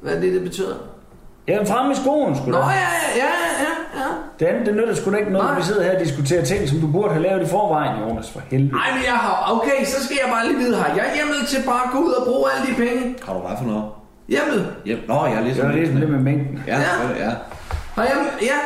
[0.00, 0.95] Hvad er det, det betyder?
[1.48, 2.64] Ja, frem i skoen, sgu Nå, da.
[2.64, 2.80] ja, ja,
[3.16, 3.30] ja,
[3.64, 4.06] ja, ja.
[4.38, 5.54] Det andet, det nytter sgu da ikke noget, Nej.
[5.54, 8.30] når vi sidder her og diskuterer ting, som du burde have lavet i forvejen, Jonas,
[8.30, 8.72] for helvede.
[8.72, 9.52] Nej, men jeg har...
[9.56, 12.12] Okay, så skal jeg bare lige vide, har jeg hjemmel til bare at gå ud
[12.12, 13.14] og bruge alle de penge?
[13.26, 13.84] har du hvad for noget?
[14.28, 14.66] Hjemmel?
[14.86, 14.98] Yep.
[15.08, 15.66] Nå, jeg er Det ligesom...
[15.66, 16.62] var ligesom det med mængden.
[16.66, 17.24] Ja, Ja.
[17.24, 17.30] ja.
[17.96, 18.16] Har jeg...
[18.42, 18.58] Ja.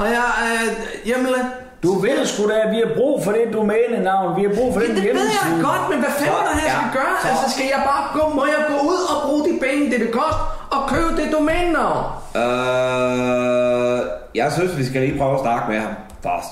[0.00, 1.34] Har jeg øh, hjemmel?
[1.82, 4.28] Du ved sgu da, at vi har brug for det domænenavn.
[4.38, 5.64] Vi har brug for Ja, den det ved jeg hjemmeside.
[5.68, 7.14] godt, men hvad fanden er det, jeg Ja, skal gøre?
[7.22, 8.22] så- Altså, skal jeg bare gå...
[8.38, 10.44] Må jeg gå ud og bruge de penge, det det koster,
[10.76, 12.02] og købe det domænenavn?
[12.42, 13.98] Øh,
[14.40, 15.94] jeg synes, vi skal lige prøve at snakke med ham
[16.26, 16.50] først.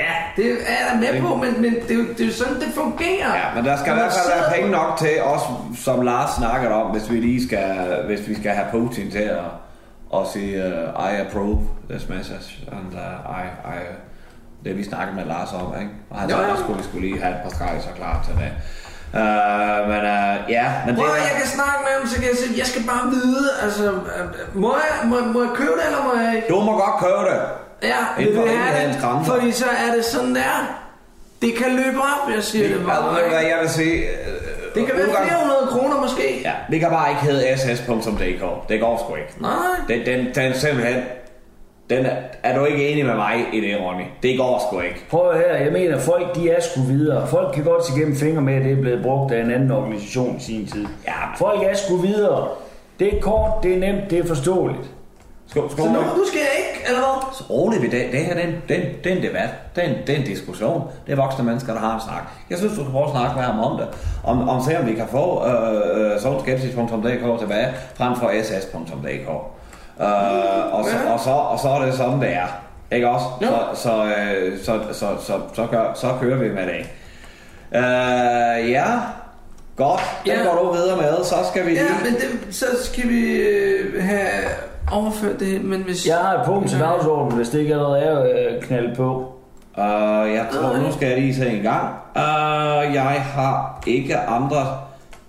[0.00, 2.54] Ja, det er jeg med på, men, men det, er jo- det er jo sådan,
[2.54, 3.30] det fungerer.
[3.40, 5.42] Ja, men der skal i hvert fald være penge nok til os,
[5.84, 7.74] som Lars snakkede om, hvis vi lige skal,
[8.06, 9.44] hvis vi skal have Putin til at,
[10.14, 11.58] at sige, uh, I approve
[11.90, 13.44] this message, and uh, I,
[13.76, 13.78] I,
[14.64, 15.92] det vi snakkede med Lars om, ikke?
[16.10, 18.34] Og han Jo, sagde, at skulle vi skulle lige have et par så klar til
[18.42, 18.50] det.
[19.20, 21.26] Uh, men uh, ja, men det Prøv er...
[21.30, 24.26] jeg kan snakke med ham, så kan jeg sige, jeg skal bare vide, altså, øh,
[24.64, 26.48] må jeg, må, må jeg købe det, eller må jeg ikke?
[26.52, 27.38] Du må godt købe det.
[27.92, 29.26] Ja, vil du have det?
[29.32, 30.54] Fordi så er det sådan der.
[31.42, 33.14] Det kan løbe op, jeg siger det Altså, bare.
[33.14, 33.96] ved du hvad jeg vil sige?
[34.74, 36.40] Det kan være flere hundrede kroner måske.
[36.44, 38.68] Ja, det kan bare ikke hedde ss.dk.
[38.68, 39.34] Det går sgu ikke.
[39.40, 39.52] Nej.
[39.88, 41.02] Den, den, den simpelthen...
[41.90, 44.02] Den er, er du ikke enig med mig i det, Ronny?
[44.22, 45.04] Det går sgu ikke.
[45.10, 47.26] Prøv her, jeg mener, folk de er sgu videre.
[47.26, 49.70] Folk kan godt se gennem fingre med, at det er blevet brugt af en anden
[49.70, 50.86] organisation i sin tid.
[51.06, 52.48] Ja, Folk er sgu videre.
[52.98, 54.90] Det er kort, det er nemt, det er forståeligt.
[55.46, 55.86] Skål, skål.
[55.86, 57.34] Så nu, nu skal jeg ikke, eller hvad?
[57.34, 58.12] Så roligt ved det.
[58.12, 61.94] Det her, den, den, den debat, den, den diskussion, det er voksne mennesker, der har
[61.94, 62.22] en snak.
[62.50, 63.88] Jeg synes, du skal prøve at snakke med ham om det.
[64.24, 69.28] Om, om se, om vi kan få øh, øh, sundskepsis.dk tilbage, frem for ss.dk.
[70.00, 72.46] Øh, og, så, og, så, og så er det sådan, det er.
[72.92, 73.26] Ikke også?
[73.40, 76.86] Så, så, øh, så, så, så, så, gør, så kører vi med det.
[77.74, 78.84] Øh, ja,
[79.76, 80.00] godt.
[80.24, 80.42] Den Ja.
[80.44, 81.24] går du videre med.
[81.24, 81.90] Så skal vi Ja, lige...
[82.04, 84.28] men det, så skal vi øh, have
[84.92, 86.06] overført det, men hvis...
[86.06, 89.34] Jeg har et punkt til dagsordenen, hvis det ikke allerede er øh, knaldet på.
[89.78, 89.84] Uh,
[90.34, 91.88] jeg tror, nu skal jeg lige se en gang.
[92.16, 93.02] Uh, jeg
[93.34, 94.66] har ikke andre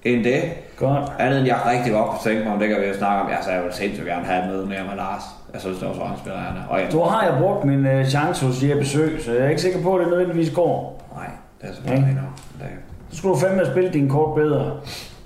[0.03, 0.41] end det.
[0.79, 1.11] Godt.
[1.19, 3.29] Andet end jeg rigtig godt kunne tænke mig, om det kan vi jo snakke om.
[3.37, 5.23] Altså, jeg vil sindssygt gerne have et møde mere med Lars.
[5.53, 6.61] Jeg synes, det var så inspirerende.
[6.69, 9.49] Og jeg Nu har jeg brugt min øh, chance hos Jeppe Sø, så jeg er
[9.49, 11.01] ikke sikker på, at det nødvendigvis går.
[11.15, 11.29] Nej,
[11.61, 12.35] det er selvfølgelig ikke noget.
[12.59, 12.67] Det
[13.09, 14.71] Så skulle du fandme have spillet din kort bedre.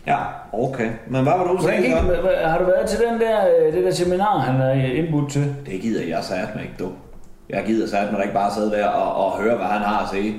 [0.08, 0.18] Ja,
[0.54, 0.90] okay.
[1.08, 1.92] Men hvad var du Hvordan gik
[2.44, 5.56] har du været til den der, øh, det der seminar, han er indbudt til?
[5.66, 6.90] Det gider jeg sat mig ikke, du.
[7.50, 10.10] Jeg gider sat mig ikke bare sidde der og, og høre, hvad han har at
[10.10, 10.36] sige.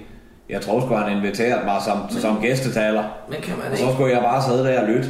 [0.49, 3.03] Jeg tror sgu, han inviteret mig som, som gæstetaler.
[3.29, 5.09] Men kan man Og så skulle jeg bare sidde der og lytte.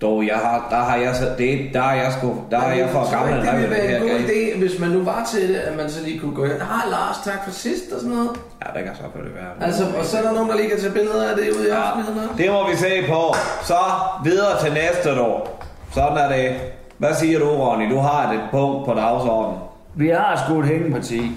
[0.00, 2.88] Dog, jeg har, der har jeg, så- det, der er jeg sgu, der er jeg
[2.90, 3.46] for gammel.
[3.46, 6.04] det ville være en god idé, hvis man nu var til det, at man så
[6.04, 6.52] lige kunne gå hen.
[6.54, 8.30] Ah, Lars, tak for sidst og sådan noget.
[8.64, 9.66] Ja, det kan selvfølgelig være.
[9.68, 11.70] Altså, og så er der nogen, der lige kan tage billeder af det ude i
[11.70, 12.38] Ja, offentligheden.
[12.38, 13.20] det må vi se på.
[13.62, 13.78] Så
[14.24, 15.64] videre til næste år.
[15.94, 16.56] Sådan er det.
[16.98, 17.90] Hvad siger du, Ronny?
[17.90, 19.58] Du har et punkt på dagsordenen.
[19.94, 21.32] Vi har sgu et hængeparti.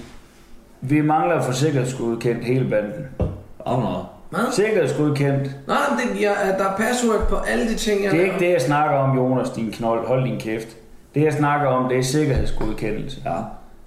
[0.80, 3.06] Vi mangler at få sikkerhedsgodkendt hele banden.
[3.18, 4.06] For noget?
[4.30, 4.52] Hvad?
[4.52, 5.50] Sikkerhedsgodkendt.
[5.66, 8.38] Nej, men det, jeg, der er password på alle de ting, jeg Det er ikke
[8.38, 10.06] det, jeg snakker om, Jonas, din knold.
[10.06, 10.68] Hold din kæft.
[11.14, 13.20] Det, jeg snakker om, det er sikkerhedsgodkendelse.
[13.24, 13.36] Ja.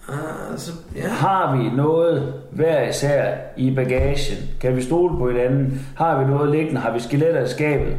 [0.10, 1.08] Ah, altså, ja.
[1.08, 4.38] Har vi noget hver især i bagagen?
[4.62, 5.88] Kan vi stole på hinanden?
[5.98, 6.82] Har vi noget liggende?
[6.82, 7.98] Har vi skeletter i skabet?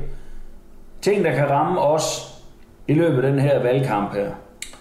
[1.03, 2.35] Ting, der kan ramme os
[2.89, 4.27] i løbet af den her valgkamp her.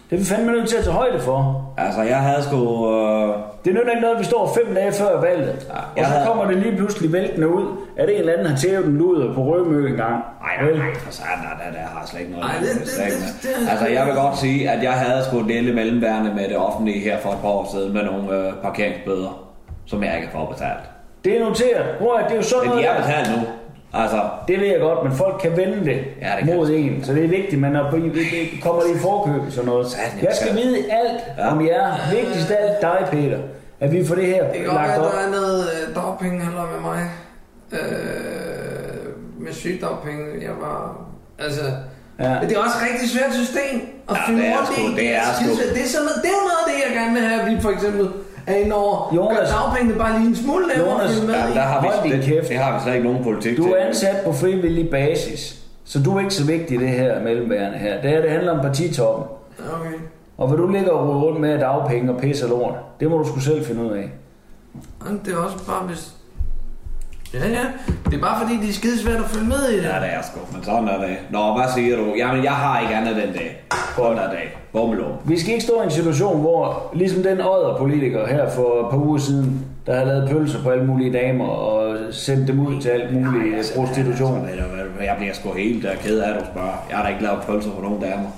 [0.09, 1.69] Det er vi fandme nødt til at tage højde for.
[1.77, 2.91] Altså, jeg havde sgu...
[2.91, 3.52] Øh...
[3.65, 5.67] Det nytter ikke noget, at vi står fem dage før valget.
[5.69, 7.65] Ja, og så havde- kommer det lige pludselig væltende ud,
[7.97, 10.15] at en eller anden har tævet en luder på Rømø en gang.
[10.41, 11.31] Nej, nej, nej, for satan,
[11.65, 14.13] der, der, har slet ikke noget Ej, det- det, det- det- det- Altså, jeg vil
[14.15, 17.47] godt sige, at jeg havde sgu dele mellemværende med det offentlige her for et par
[17.49, 19.49] år siden med nogle øh, parkeringsbøder,
[19.85, 20.83] som jeg ikke får betalt.
[21.25, 21.85] Det er noteret.
[21.99, 23.41] Prøv at det er jo sådan Men noget de er betalt nu.
[23.93, 27.03] Altså, Det ved jeg godt, men folk kan vende det, Ja, det mod en.
[27.03, 28.13] Så det er vigtigt, det
[28.53, 29.87] det kommer det i forkøb sådan noget.
[29.87, 31.51] Satan, jeg skal vide alt Ja.
[31.51, 31.95] om jer.
[32.11, 33.39] Vigtigst af alt dig, Peter.
[33.79, 35.11] At vi får det her Det lagt være, op.
[35.13, 37.01] der er noget øh, dagpenge heller med mig.
[37.71, 40.23] Øh, med sygdagpenge.
[40.41, 41.05] Jeg var...
[41.39, 41.61] Altså...
[42.19, 42.39] Ja.
[42.39, 43.75] Men det er også et rigtig svært system
[44.09, 44.95] at Ja, finde det er sgu- i.
[45.01, 45.73] det er sgu- skidesvært.
[45.75, 47.55] det, er sådan, noget- det er noget af det, jeg gerne vil have, at vi
[47.65, 48.05] for eksempel
[48.47, 49.13] inde over.
[49.15, 49.37] Jonas.
[49.37, 52.49] Gør dagpengene bare lige en smule at Jonas, med ja, der har vi, det, kæft.
[52.49, 53.71] det har vi slet ikke nogen politik Du til.
[53.71, 57.77] er ansat på frivillig basis, så du er ikke så vigtig i det her mellemværende
[57.77, 58.01] her.
[58.01, 59.25] Det her, det handler om partitoppen.
[59.73, 59.93] Okay.
[60.37, 63.27] Og hvad du ligger og rundt med dagpenge og pisse og lort, det må du
[63.27, 64.11] sgu selv finde ud af.
[65.25, 66.13] Det er også bare hvis...
[67.33, 67.65] Ja, ja.
[68.05, 69.83] Det er bare fordi, det er skidesvært at følge med i det.
[69.83, 71.17] Ja, det er sgu, men sådan er det.
[71.29, 72.13] Nå, hvad siger du?
[72.17, 73.49] Jamen, jeg har ikke andet end det.
[73.95, 74.39] Sådan er det.
[74.73, 75.11] Bummelum.
[75.25, 78.89] Vi skal ikke stå i en situation, hvor ligesom den ådder politiker her for et
[78.91, 82.81] par uger siden, der har lavet pølser på alle mulige damer og sendt dem ud
[82.81, 84.47] til alt mulig altså, prostitution.
[84.47, 86.85] Altså, du hvad, jeg bliver sgu helt øh, ked af, at du spørger.
[86.89, 88.29] Jeg har da ikke lavet pølser på nogen damer.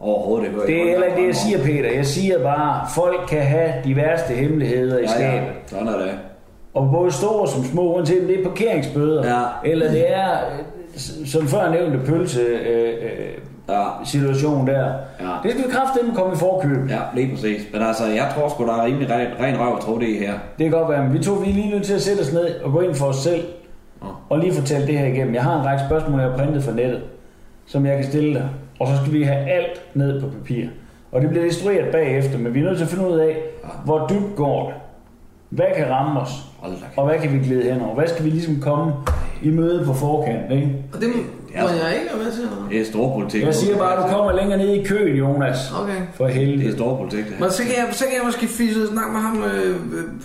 [0.00, 0.60] Overhovedet ikke.
[0.66, 1.92] Det er heller ikke det, jeg siger, Peter.
[1.94, 5.48] Jeg siger bare, folk kan have de værste hemmeligheder i Ja, ja, skabet.
[5.66, 6.10] sådan er det.
[6.74, 9.70] Og både store som små, uanset om det er parkeringsbøder, Ja.
[9.70, 10.28] eller det er,
[11.26, 13.08] som før nævnte, pølse øh, øh,
[13.68, 13.82] Ja.
[14.04, 14.84] situation der.
[15.20, 15.26] Ja.
[15.42, 16.90] Det skal vi kraftedeme komme i forkøb.
[16.90, 17.62] Ja, lige præcis.
[17.72, 20.32] Men altså, jeg tror sgu, der er rimelig ren, ren røv at tro det her.
[20.58, 22.32] Det kan godt være, men vi to vi er lige nødt til at sætte os
[22.32, 23.42] ned og gå ind for os selv,
[24.02, 24.08] Ja.
[24.28, 25.34] og lige fortælle det her igennem.
[25.34, 27.00] Jeg har en række spørgsmål, jeg har printet fra nettet,
[27.66, 28.48] som jeg kan stille dig.
[28.80, 30.66] Og så skal vi have alt ned på papir.
[31.12, 33.36] Og det bliver instrueret bagefter, men vi er nødt til at finde ud af,
[33.84, 34.74] hvor dybt går det.
[35.54, 36.30] Hvad kan ramme os?
[36.96, 37.94] Og hvad kan vi glæde hen over?
[37.94, 38.92] Hvad skal vi ligesom komme
[39.42, 40.68] i møde på forkant, ikke?
[40.94, 41.14] Og det må
[41.62, 42.42] må jeg ikke være med til.
[42.42, 42.68] eller?
[42.70, 43.42] Det er storpolitik.
[43.42, 45.72] Jeg siger bare, at du kommer længere ned i køen, Jonas.
[45.82, 46.00] Okay.
[46.14, 46.68] For Det helvede.
[46.68, 47.40] er storpolitik, det.
[47.40, 49.76] Men så kan jeg, så kan jeg måske fisse og snakke med ham, øh,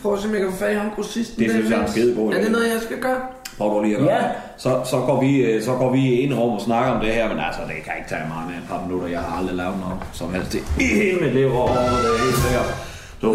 [0.01, 1.43] prøve at se, om jeg kan få fat i ham grossisten.
[1.43, 2.43] Det synes jeg er en skidegod Er idé.
[2.43, 3.19] det noget, jeg skal gøre?
[3.57, 4.21] Prøv du lige at gøre Ja.
[4.21, 4.31] det.
[4.57, 7.09] Så, så, går vi, øh, så går vi ind i rum og snakker om det
[7.17, 9.07] her, men altså, det kan ikke tage meget mere end et par minutter.
[9.07, 10.59] Jeg har aldrig lavet noget som helst i
[11.01, 11.67] hele mit liv over
[12.03, 12.69] det er helt sikkert.
[13.21, 13.27] Så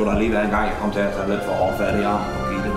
[0.00, 2.02] skulle der lige være en gang, jeg kom til at tage lidt for hårdfat i
[2.02, 2.70] armen på Gitte,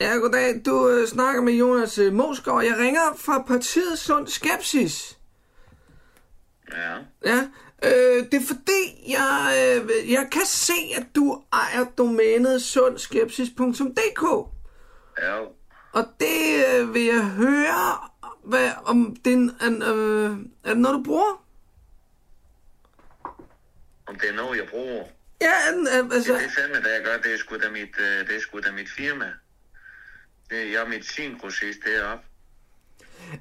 [0.00, 0.62] Ja, goddag.
[0.66, 2.64] Du øh, snakker med Jonas øh, Mosgaard.
[2.64, 5.18] Jeg ringer fra partiet Sund Skepsis.
[6.72, 6.94] Ja.
[7.24, 7.40] Ja,
[7.84, 14.57] Øh, det er fordi, jeg, øh, jeg kan se, at du ejer domænet sundskepsis.dk.
[15.22, 15.38] Ja.
[15.92, 18.08] Og det øh, vil jeg høre,
[18.44, 20.30] hvad, om det er, en- øh,
[20.64, 21.44] er det noget, du bruger?
[24.06, 25.04] Om det er noget, jeg bruger.
[25.40, 25.54] Ja,
[25.98, 26.32] øh, altså...
[26.32, 28.60] Det er fandme, det jeg gør, det er sgu da mit, øh, det er sgu
[28.60, 29.32] da mit firma.
[30.50, 32.24] Det, jeg er medicingrossist deroppe.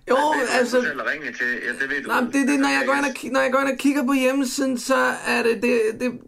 [0.09, 0.77] Jo, det, altså...
[0.81, 1.47] Du ringe til.
[1.65, 2.07] Ja, det ved du.
[2.07, 4.13] Nej, det, det, når jeg, går ind og, når jeg går ind og kigger på
[4.13, 4.95] hjemmesiden, så
[5.27, 6.19] er det, det, det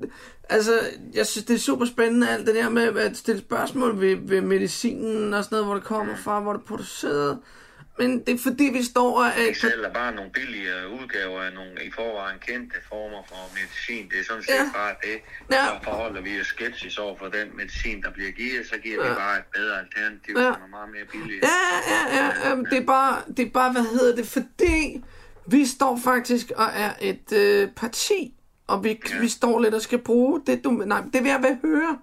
[0.50, 0.80] altså,
[1.14, 4.42] jeg synes, det er super spændende, alt det der med at stille spørgsmål ved, ved
[4.42, 7.40] medicinen og sådan noget, hvor det kommer fra, hvor det er produceret.
[8.00, 9.26] Men det er fordi, vi står og...
[9.26, 10.70] Jeg sælger bare nogle billige
[11.02, 14.10] udgaver af nogle i forvejen kendte former for medicin.
[14.10, 14.70] Det er sådan set Ja.
[14.74, 15.18] bare det.
[15.52, 15.66] Ja.
[15.66, 19.10] Så forholder vi os skepsis over for den medicin, der bliver givet, så giver Ja.
[19.10, 20.54] vi bare et bedre alternativ, Ja.
[20.54, 21.44] som er meget mere billigt.
[21.44, 21.60] Ja,
[21.94, 22.56] ja, ja, ja.
[22.56, 25.04] Det er bare, det er bare, hvad hedder det, fordi
[25.48, 28.34] vi står faktisk og er et øh, parti,
[28.70, 29.20] og vi, ja.
[29.20, 31.98] vi står lidt og skal bruge det, du, nej, det vil jeg vil høre,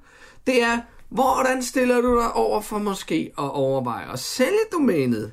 [0.47, 5.33] det er, hvordan stiller du dig over for måske at overveje at sælge domænet?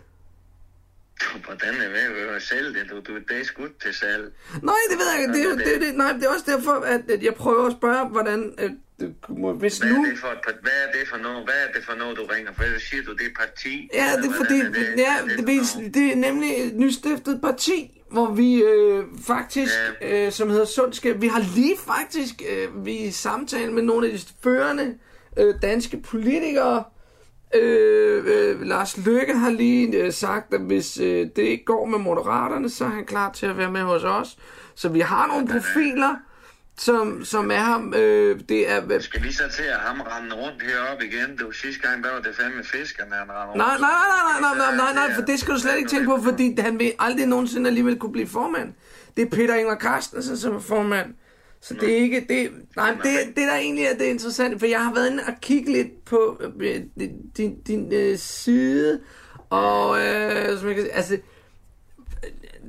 [1.46, 2.90] Hvordan er det ved at sælge det?
[2.90, 4.34] Du, du, det er skudt til salg.
[4.62, 5.34] Nej, det ved jeg ikke.
[5.34, 8.08] Det er det, er det, nej, det er også derfor, at, jeg prøver at spørge,
[8.10, 8.54] hvordan...
[9.00, 10.04] Det må- hvis Hvad nu...
[10.06, 10.28] er, det for
[10.62, 11.44] hvad er det for noget?
[11.44, 12.54] Hvad er det for noget, du ringer?
[12.54, 13.90] For siger du, det er parti.
[13.94, 14.94] Ja, det er fordi, er det?
[14.98, 20.50] ja, det, det, det er nemlig et nystiftet parti, hvor vi øh, faktisk, øh, som
[20.50, 24.98] hedder Sundskab, vi har lige faktisk, øh, vi samtale med nogle af de førende
[25.38, 26.84] øh, danske politikere.
[27.56, 32.00] Øh, øh, Lars Løkke har lige øh, sagt, at hvis øh, det ikke går med
[32.00, 34.38] moderaterne, så er han klar til at være med hos os.
[34.76, 36.16] Så vi har nogle profiler,
[36.78, 37.94] som, som er ham.
[37.94, 41.38] Øh, det er, Skal vi så til at ham rende rundt heroppe igen?
[41.38, 43.58] Du, sidste gang, der var det fandme fiskerne, han rendte rundt.
[43.58, 46.06] Nej, nej, nej, nej, nej, nej, nej, nej, for det skal du slet ikke tænke
[46.06, 48.74] på, fordi han vil aldrig nogensinde alligevel kunne blive formand.
[49.18, 51.14] Det er Peter Ingvar Carstensen, som er formand.
[51.62, 54.86] Så det er ikke, det, nej, det, det der egentlig er det interessante, for jeg
[54.86, 56.82] har været inde og kigge lidt på øh,
[57.38, 59.00] din, din, øh, side,
[59.50, 61.18] og øh, som jeg kan, sige, altså,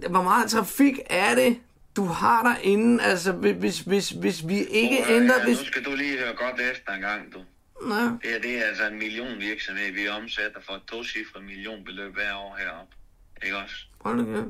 [0.04, 1.56] øh, hvor meget trafik er det,
[1.96, 5.58] du har derinde, altså hvis, hvis, hvis vi ikke høre ændrer, her, hvis...
[5.58, 7.38] Nu skal du lige høre godt efter en gang, du.
[7.82, 12.14] Nå, Det her, det er altså en million virksomhed, vi omsætter for et tocifret millionbeløb
[12.14, 12.96] hver år heroppe.
[13.42, 13.76] Ikke også?
[14.00, 14.48] hold da kæft.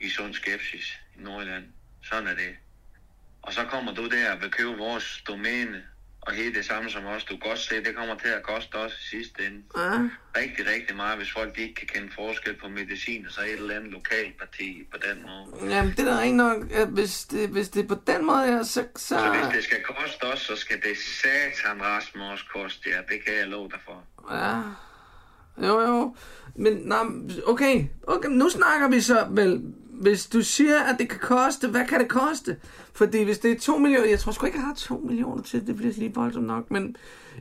[0.00, 1.64] I sund skepsis i Nordjylland.
[2.02, 2.56] Sådan er det.
[3.42, 5.82] Og så kommer du der og vil købe vores domæne,
[6.26, 7.24] og helt det samme som os.
[7.24, 9.62] Du kan godt se, det kommer til at koste os i sidste ende.
[9.76, 9.90] Ja.
[10.40, 13.76] Rigtig, rigtig meget, hvis folk ikke kan kende forskel på medicin, og så et eller
[13.76, 15.74] andet lokalparti på den måde.
[15.74, 16.58] Jamen, det er da rent nok,
[16.88, 18.84] hvis det, hvis det er på den måde her, så...
[18.96, 19.18] så...
[19.18, 23.02] Så hvis det skal koste os, så skal det satan rasme også koste jer.
[23.02, 24.04] Det kan jeg love dig for.
[24.34, 24.60] Ja.
[25.66, 26.16] Jo, jo.
[26.56, 27.04] Men, nej,
[27.46, 27.84] okay.
[28.02, 28.28] okay.
[28.28, 29.62] Nu snakker vi så vel...
[30.00, 32.56] Hvis du siger, at det kan koste, hvad kan det koste?
[32.94, 34.08] Fordi hvis det er 2 millioner...
[34.08, 35.66] Jeg tror sgu ikke, jeg har 2 millioner til.
[35.66, 36.70] Det bliver lige voldsomt nok.
[36.70, 36.96] Men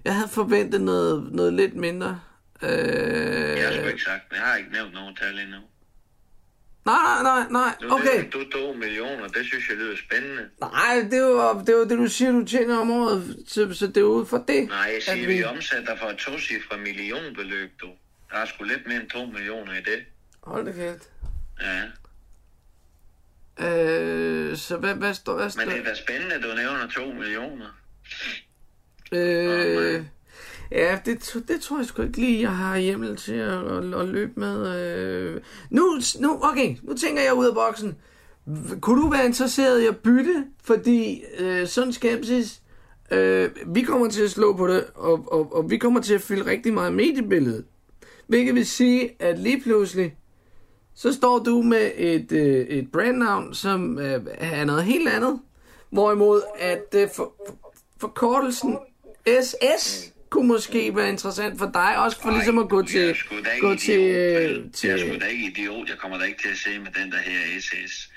[0.06, 2.20] jeg havde forventet noget, noget lidt mindre.
[2.64, 2.70] Øh...
[2.70, 5.58] Jeg har sgu ikke sagt, jeg har ikke nævnt nogen tal endnu.
[6.86, 7.90] Nej, nej, nej, nej.
[7.92, 8.32] Okay.
[8.34, 10.50] Du, du 2 millioner, det synes jeg lyder spændende.
[10.60, 13.44] Nej, det er jo det, er jo det du siger, du tjener om året.
[13.48, 14.68] Så, så det er ud for det.
[14.68, 15.34] Nej, jeg at siger, vi...
[15.34, 17.88] vi omsætter for et tocifret millionbeløb, du.
[18.32, 20.00] Der er sgu lidt mere end 2 millioner i det.
[20.44, 21.10] Hold da kæft.
[21.62, 21.82] Ja.
[23.60, 25.36] Øh, så hvad, hvad står...
[25.36, 27.66] Hvad står Men det er da spændende, at du nævner 2 millioner.
[29.12, 30.04] Øh,
[30.72, 34.08] ja, det, det tror jeg sgu ikke lige, jeg har hjemmel til at, at, at
[34.08, 34.80] løbe med.
[34.80, 35.42] Øh.
[35.70, 37.98] Nu, nu, okay, nu tænker jeg ud af boksen.
[38.82, 40.46] Kunne du være interesseret i at bytte?
[40.64, 42.62] Fordi øh, sådan skepsis,
[43.12, 46.22] øh, vi kommer til at slå på det, og, og, og vi kommer til at
[46.22, 47.64] fylde rigtig meget mediebillede.
[48.28, 50.16] Hvilket vil sige, at lige pludselig,
[50.96, 55.40] så står du med et, øh, et brandnavn, som øh, er noget helt andet.
[55.90, 57.34] Hvorimod, at øh, for,
[58.00, 58.78] forkortelsen
[59.42, 63.16] SS kunne måske være interessant for dig, også for ligesom at gå til,
[63.62, 65.90] gå til, øh, til Jeg er sgu da ikke idiot.
[65.90, 68.10] Jeg kommer da ikke til at se med den der her SS.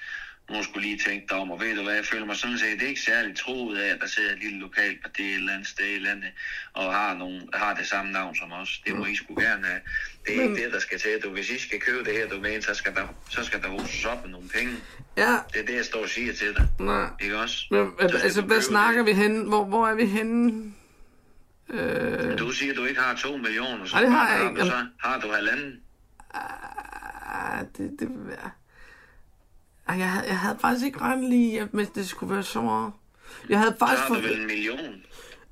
[0.51, 2.83] Nu skulle lige tænke dig om, og ved du hvad, jeg føler mig sådan set
[2.83, 5.85] ikke særlig troet af, at der sidder et lille lokalt parti et eller andet sted
[5.87, 6.29] i landet,
[6.73, 8.83] og har, nogen, har det samme navn som os.
[8.87, 9.81] Det må I sgu gerne have.
[10.27, 11.11] Det er ikke det, der skal til.
[11.25, 14.05] Du, hvis I skal købe det her domæne, så skal der, så skal der hoses
[14.05, 14.73] op med nogle penge.
[15.17, 15.37] Ja.
[15.53, 16.67] Det er det, jeg står og siger til dig.
[16.81, 17.09] Nej.
[17.21, 17.67] Ikke også?
[17.71, 19.49] Men, Så altså, hvad snakker vi henne?
[19.49, 20.73] Hvor, hvor er vi henne?
[21.71, 24.49] Øh, Du siger, at du ikke har to millioner, så Nej, det har jeg har
[24.51, 24.61] ikke.
[24.61, 25.81] Du, så har du halvanden.
[26.35, 28.51] ah, det, det være...
[29.89, 32.93] Ej, jeg, havde, jeg havde faktisk ikke ret lige, at det skulle være så meget.
[33.49, 34.09] Jeg havde Så faktisk...
[34.09, 34.21] du For...
[34.21, 35.03] vel en million.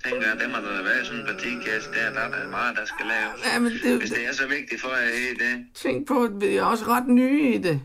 [0.04, 2.84] tænker jeg, det må der være sådan en partikasse der, der er der meget, der
[2.84, 3.52] skal laves.
[3.52, 5.66] Ja, men det- Hvis det er så vigtigt for jer i det.
[5.74, 7.80] Tænk på, at vi er også ret nye i det.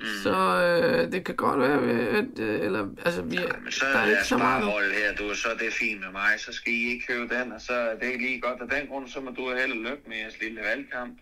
[0.00, 0.06] Mm.
[0.22, 1.80] Så øh, det kan godt være,
[2.18, 4.64] at, øh, eller, altså, vi, ja, Men så der er er ikke det så meget.
[4.94, 6.30] her, du, så er det fint med mig.
[6.38, 8.60] Så skal I ikke købe den, og så er det lige godt.
[8.62, 11.18] Af den grund, så må du have held og lykke med jeres lille valgkamp.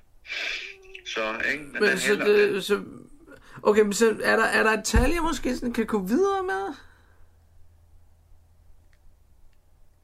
[1.06, 1.20] Så,
[1.52, 1.64] ikke?
[1.64, 2.80] Men, Men den så, det, så,
[3.62, 6.42] okay, men så er der, er der et tal, jeg måske sådan kan gå videre
[6.42, 6.74] med?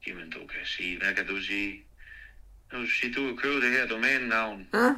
[0.07, 1.83] Jamen, du kan sige, hvad kan du sige?
[2.71, 4.67] Du kan sige, du kan købe det her domænenavn.
[4.73, 4.95] Ja?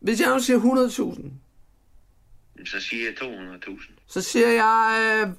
[0.00, 0.58] Hvis jeg nu siger
[1.18, 1.30] 100.000,
[2.66, 3.14] Så siger jeg
[3.68, 3.92] 200.000.
[4.06, 5.34] så siger jeg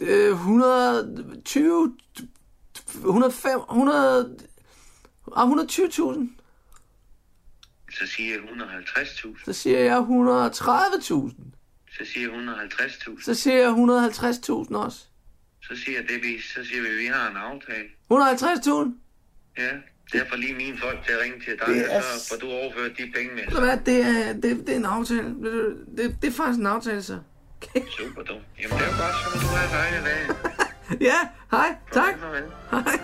[0.00, 1.96] øh, øh, 120,
[2.98, 4.36] 105, 100,
[5.36, 6.28] ah, 120.000.
[7.98, 9.44] Så siger jeg 150.000.
[9.44, 10.04] Så siger jeg 130.000.
[11.98, 13.24] Så siger jeg 150.000.
[13.24, 14.98] Så siger jeg 150.000 også.
[15.62, 17.88] Så siger det, vi, så siger vi, at vi har en aftale.
[18.12, 18.90] 150.000?
[19.58, 19.70] Ja,
[20.12, 22.98] derfor lige mine folk til at ringe til dig, Det er så får du overført
[22.98, 23.42] de penge med.
[23.50, 25.34] Du hvad, det er, det, det er en aftale.
[25.44, 27.18] Du, Det, det er faktisk en aftale, så.
[27.98, 28.34] Super, du.
[28.62, 30.36] Jamen, det er jo godt, så må du have en dejlig dag.
[31.08, 31.18] Ja,
[31.50, 32.14] hej, tak.
[32.70, 32.98] Hej.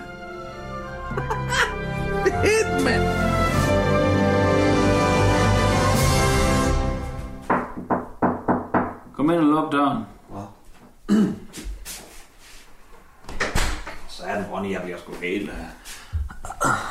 [2.45, 3.44] Fedt, mand.
[9.25, 10.03] Kom ind og luk døren.
[14.09, 15.51] Så er det, Ronny, jeg bliver sgu helt...
[15.51, 15.57] øh,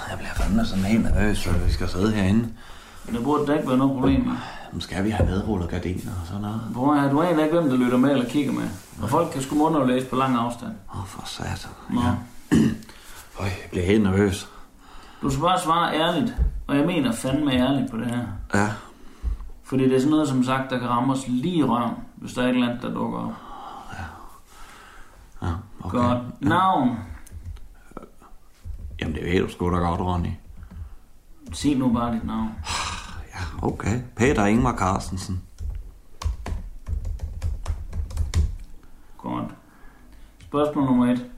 [0.09, 2.49] Jeg bliver fandme sådan helt nervøs, for vi skal sidde herinde.
[3.05, 4.29] Men der burde da ikke være noget problem.
[4.71, 6.61] Nu skal vi have nedrullet gardiner og sådan noget.
[6.73, 8.69] Bror, du aner ikke, hvem der lytter med eller kigger med.
[9.01, 10.71] Og folk kan sgu læse på lang afstand.
[10.93, 11.71] Åh, oh, for satan.
[11.89, 12.01] Nå.
[13.39, 14.47] Øj, jeg bliver helt nervøs.
[15.21, 16.35] Du skal bare svare ærligt.
[16.67, 18.23] Og jeg mener fandme ærligt på det her.
[18.53, 18.69] Ja.
[19.63, 21.93] Fordi det er sådan noget, som sagt, der kan ramme os lige i røven,
[22.23, 23.33] hvis der er et eller andet, der dukker op.
[25.41, 25.47] Ja,
[25.83, 25.97] okay.
[25.97, 26.41] Godt.
[26.41, 26.97] Navn.
[29.01, 30.29] Jamen, det ved du sgu da godt, Ronny.
[31.53, 32.49] Sig nu bare dit navn.
[33.61, 34.01] Okay.
[34.15, 35.43] Peter Ingmar Carstensen.
[39.17, 39.45] Godt.
[40.41, 41.31] Spørgsmål nummer et.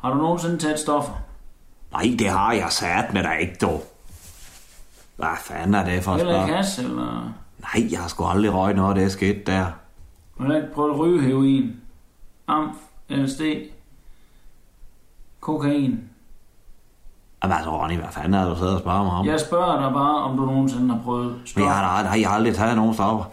[0.00, 1.14] Har du nogensinde taget stoffer?
[1.92, 3.82] Nej, det har jeg sat med dig ikke, dog.
[5.16, 6.56] Hvad fanden er det for et Eller spørgsmål?
[6.56, 7.32] kasse, eller...
[7.60, 9.64] Nej, jeg har sgu aldrig røget noget, det er sket der.
[10.40, 11.76] Har du ikke prøvet at ryge heroin?
[12.48, 12.76] Amf,
[13.10, 13.40] LSD,
[15.40, 16.00] kokain.
[17.42, 19.26] Jamen altså, Ronny, hvad fanden det, du sidder og spørger mig om?
[19.26, 21.66] Jeg spørger dig bare, om du nogensinde har prøvet Men stoffer.
[21.70, 23.24] jeg har, nej, jeg har aldrig taget nogen stoffer.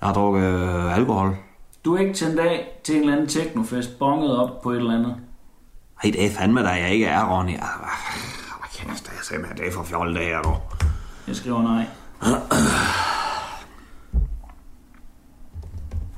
[0.00, 1.36] Jeg har drukket øh, alkohol.
[1.84, 4.94] Du er ikke tændt af til en eller anden teknofest, bonget op på et eller
[4.94, 5.16] andet.
[6.04, 7.50] Nej, det er fandme, da jeg ikke er, Ronny.
[7.50, 7.88] Ah, Hvad
[8.58, 10.54] hvad kæft, det er simpelthen det er for fjollet, det her, du.
[11.26, 11.84] Jeg skriver nej.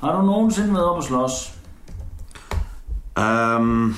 [0.00, 1.58] Har du nogensinde været op og slås?
[3.18, 3.94] Um,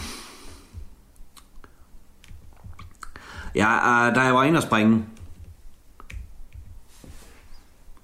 [3.55, 5.05] ja, uh, da jeg var inde og springe.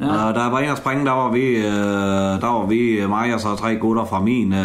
[0.01, 0.29] Ja.
[0.29, 3.35] Uh, da jeg var inde og springe, der var vi, uh, der var vi mig
[3.35, 4.59] og så tre gutter fra min, uh,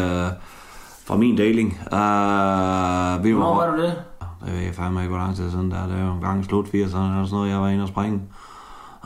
[1.05, 1.69] fra min deling.
[1.71, 4.03] Uh, vi Hvornår var du det?
[4.45, 5.87] Det ved jeg fandme ikke, hvor lang tid siden det er.
[5.87, 8.21] Det er jo en gang slut 80'erne eller sådan noget, jeg var inde og springe.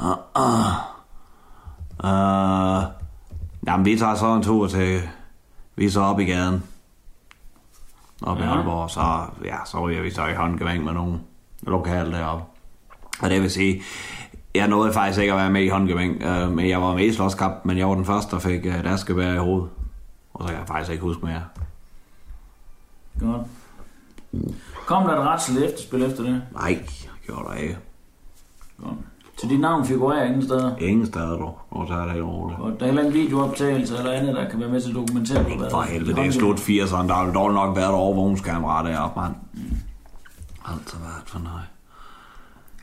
[0.02, 0.74] Uh, uh,
[2.04, 3.07] uh,
[3.68, 5.02] jamen, vi tager så en tur til...
[5.76, 6.64] Vi er så op i gaden.
[8.22, 8.56] Op i Ja.
[8.56, 11.20] Aalborg, så, ja, så ryger vi så i håndgevang med nogle
[11.62, 12.46] lokale deroppe.
[13.22, 13.82] Og det vil sige,
[14.56, 17.14] jeg nåede faktisk ikke at være med i håndgevang, øh, men jeg var med i
[17.14, 19.70] slåskamp, men jeg var den første, der fik øh, et askebær i hovedet.
[20.34, 21.42] Og så kan jeg faktisk ikke huske mere.
[23.20, 23.42] Godt.
[24.86, 26.42] Kom der et retsel efterspil efter det?
[26.54, 26.86] Nej,
[27.26, 27.78] gjorde der ikke.
[28.84, 28.94] Godt.
[29.38, 30.76] Så dit navn figurerer ingen steder?
[30.80, 31.52] Ingen steder, du.
[31.72, 32.60] Og så er det helt roligt.
[32.60, 35.44] Og der er heller ikke videooptagelse eller andet, der kan være med til at dokumentere,
[35.44, 37.08] hvad der For helvede, det er slut 80'erne.
[37.08, 39.34] Der har dog nok været et overvågningskamera deroppe, mand.
[40.66, 41.64] Altså, hvad for noget?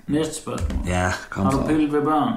[0.06, 0.78] Næste spørgsmål.
[0.86, 1.66] Ja, kom Har du så.
[1.66, 2.32] pillet ved børn?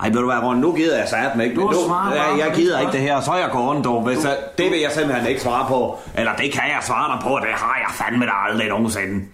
[0.00, 1.56] Ej, ved du hvad, Ron, nu gider jeg sat mig ikke.
[1.60, 3.84] Du Nu, svarer jeg, jeg på gider ikke det her, så er jeg går rundt,
[3.84, 4.02] dog.
[4.02, 5.98] Hvis jeg, det vil jeg simpelthen ikke svare på.
[6.14, 9.24] Eller det kan jeg svare dig på, det har jeg fandme da aldrig nogensinde.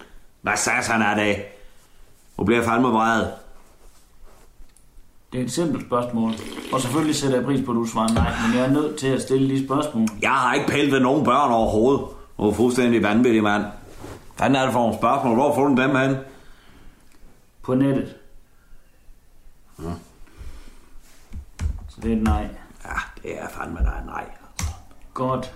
[0.41, 1.35] Hvad satan er det?
[2.37, 3.25] Nu bliver jeg fandme vred.
[5.31, 6.31] Det er et simpelt spørgsmål.
[6.73, 9.07] Og selvfølgelig sætter jeg pris på, at du svarer nej, men jeg er nødt til
[9.07, 10.07] at stille de spørgsmål.
[10.21, 12.05] Jeg har ikke pillet ved nogen børn overhovedet.
[12.39, 13.63] Er fuldstændig vanvittig, mand.
[14.37, 15.35] Hvad er det for nogle spørgsmål?
[15.35, 16.15] Hvor får du dem hen?
[17.63, 18.15] På nettet.
[19.79, 19.91] Ja.
[21.89, 22.47] Så det er et nej.
[22.85, 22.91] Ja,
[23.23, 24.25] det er fandme da et nej.
[25.13, 25.53] Godt.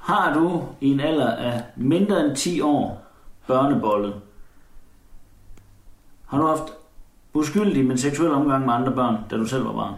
[0.00, 3.02] Har du i en alder af mindre end 10 år
[3.46, 4.14] børnebollet?
[6.26, 6.62] Har du haft
[7.34, 9.94] uskyldig, men seksuel omgang med andre børn, da du selv var barn?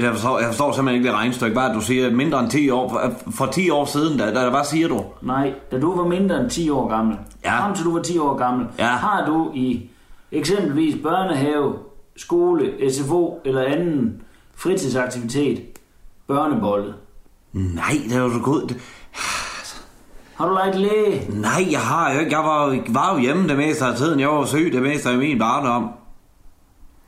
[0.00, 1.14] Jeg forstår, jeg forstår simpelthen ikke det
[1.62, 2.10] er det, du siger?
[2.10, 2.88] Mindre end 10 år?
[2.88, 5.04] For, for 10 år siden, da, da, hvad siger du?
[5.22, 7.60] Nej, da du var mindre end 10 år gammel, Ja.
[7.64, 8.86] frem til du var 10 år gammel, Ja.
[8.86, 9.90] har du i
[10.32, 11.74] eksempelvis børnehave,
[12.16, 14.22] skole, SFO eller anden
[14.56, 15.60] fritidsaktivitet
[16.26, 16.94] børnebollet.
[17.52, 18.74] Nej, det er jo så godt.
[20.42, 21.26] Det- Har du lagt læge?
[21.40, 22.32] Nej, jeg har jo ikke.
[22.32, 24.20] Jeg var, var jo hjemme det meste af tiden.
[24.20, 25.82] Jeg var syg det meste af min barndom.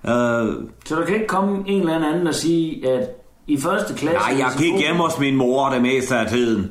[0.07, 0.55] Øh,
[0.87, 3.09] Så der kan ikke komme en eller anden og sige, at
[3.47, 4.19] i første klasse...
[4.31, 6.71] nej, jeg gik hjemme hos min mor det meste af tiden.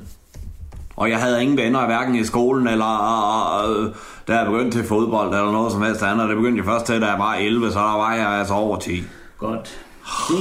[0.96, 3.94] Og jeg havde ingen venner, hverken i skolen eller øh,
[4.28, 6.28] da jeg begyndte til fodbold eller noget som helst andet.
[6.30, 8.78] Det begyndte jeg først til, da jeg var 11, så der var jeg altså over
[8.78, 9.04] 10.
[9.38, 9.68] Godt.
[10.28, 10.34] Se,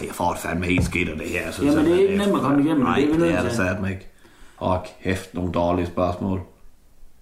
[0.00, 1.40] Ej, jeg får det fandme helt skidt af det her.
[1.44, 3.40] Jeg synes, Jamen, det er ikke nemt at komme igennem, Nej, det er det, er
[3.42, 3.56] det til.
[3.56, 4.07] sat mig ikke.
[4.60, 6.40] Åh, kæft, nogle dårlige spørgsmål.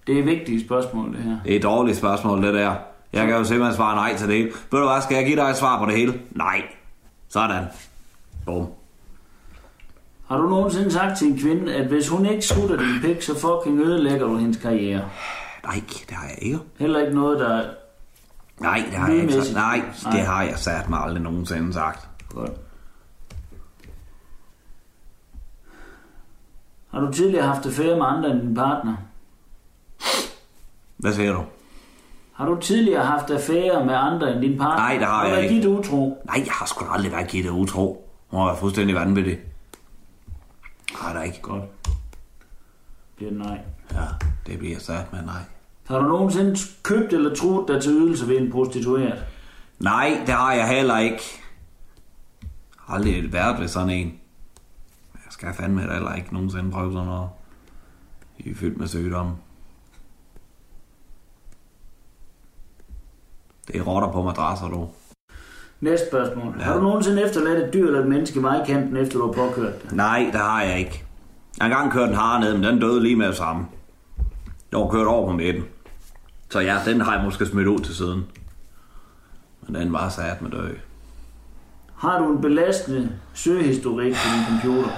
[0.06, 1.36] det er vigtige spørgsmål, det her.
[1.44, 2.74] Det er et dårligt spørgsmål, det der.
[3.12, 4.50] Jeg kan jo simpelthen svare nej til det hele.
[4.72, 6.20] Ved du hvad, skal jeg give dig et svar på det hele?
[6.30, 6.62] Nej.
[7.28, 7.64] Sådan.
[8.46, 8.66] Bum.
[10.28, 13.32] Har du nogensinde sagt til en kvinde, at hvis hun ikke sutter din pik, så
[13.34, 15.04] fucking ødelægger du hendes karriere?
[15.64, 16.58] Nej, det har jeg ikke.
[16.78, 17.62] Heller ikke noget, der...
[18.60, 19.54] Nej, det har jeg ikke sagt.
[19.54, 20.12] Nej, Nej.
[20.12, 22.08] det har jeg sat mig aldrig nogensinde sagt.
[22.34, 22.50] Godt.
[26.96, 28.96] Har du tidligere haft affære med andre end din partner?
[30.96, 31.44] Hvad siger du?
[32.32, 34.76] Har du tidligere haft affære med andre end din partner?
[34.76, 35.54] Nej, det har jeg du ikke.
[35.54, 36.22] Givet utro?
[36.26, 38.08] Nej, jeg har sgu da aldrig været givet utro.
[38.28, 39.38] Hun har været fuldstændig vanvittig.
[41.02, 41.40] Nej, der ikke.
[41.42, 41.62] Godt.
[43.16, 43.58] Bliver det nej.
[43.92, 44.06] Ja,
[44.46, 45.42] det bliver sat med nej.
[45.86, 49.24] Har du nogensinde købt eller truet dig til ydelse ved en prostitueret?
[49.78, 51.22] Nej, det har jeg heller ikke.
[52.88, 54.20] Aldrig været ved sådan en.
[55.42, 57.28] Jeg skal fandme heller ikke nogensinde prøve sådan noget.
[58.38, 59.32] I er fyldt med sygdomme.
[63.68, 64.88] Det er rotter på madrasser, du.
[65.80, 66.54] Næste spørgsmål.
[66.58, 66.64] Ja.
[66.64, 69.82] Har du nogensinde efterladt et dyr eller et menneske i vejkanten, efter du har påkørt
[69.82, 69.92] det?
[69.92, 71.04] Nej, det har jeg ikke.
[71.58, 73.66] Jeg har engang kørt en hare ned, men den døde lige med det samme.
[74.72, 75.64] Jeg var kørt over på midten.
[76.50, 78.26] Så ja, den har jeg måske smidt ud til siden.
[79.62, 80.74] Men den var sat med død.
[81.96, 84.90] Har du en belastende søgehistorik på din computer?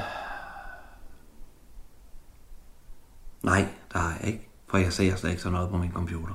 [3.49, 4.49] Nej, det har jeg ikke.
[4.67, 6.35] For jeg ser slet ikke sådan noget på min computer.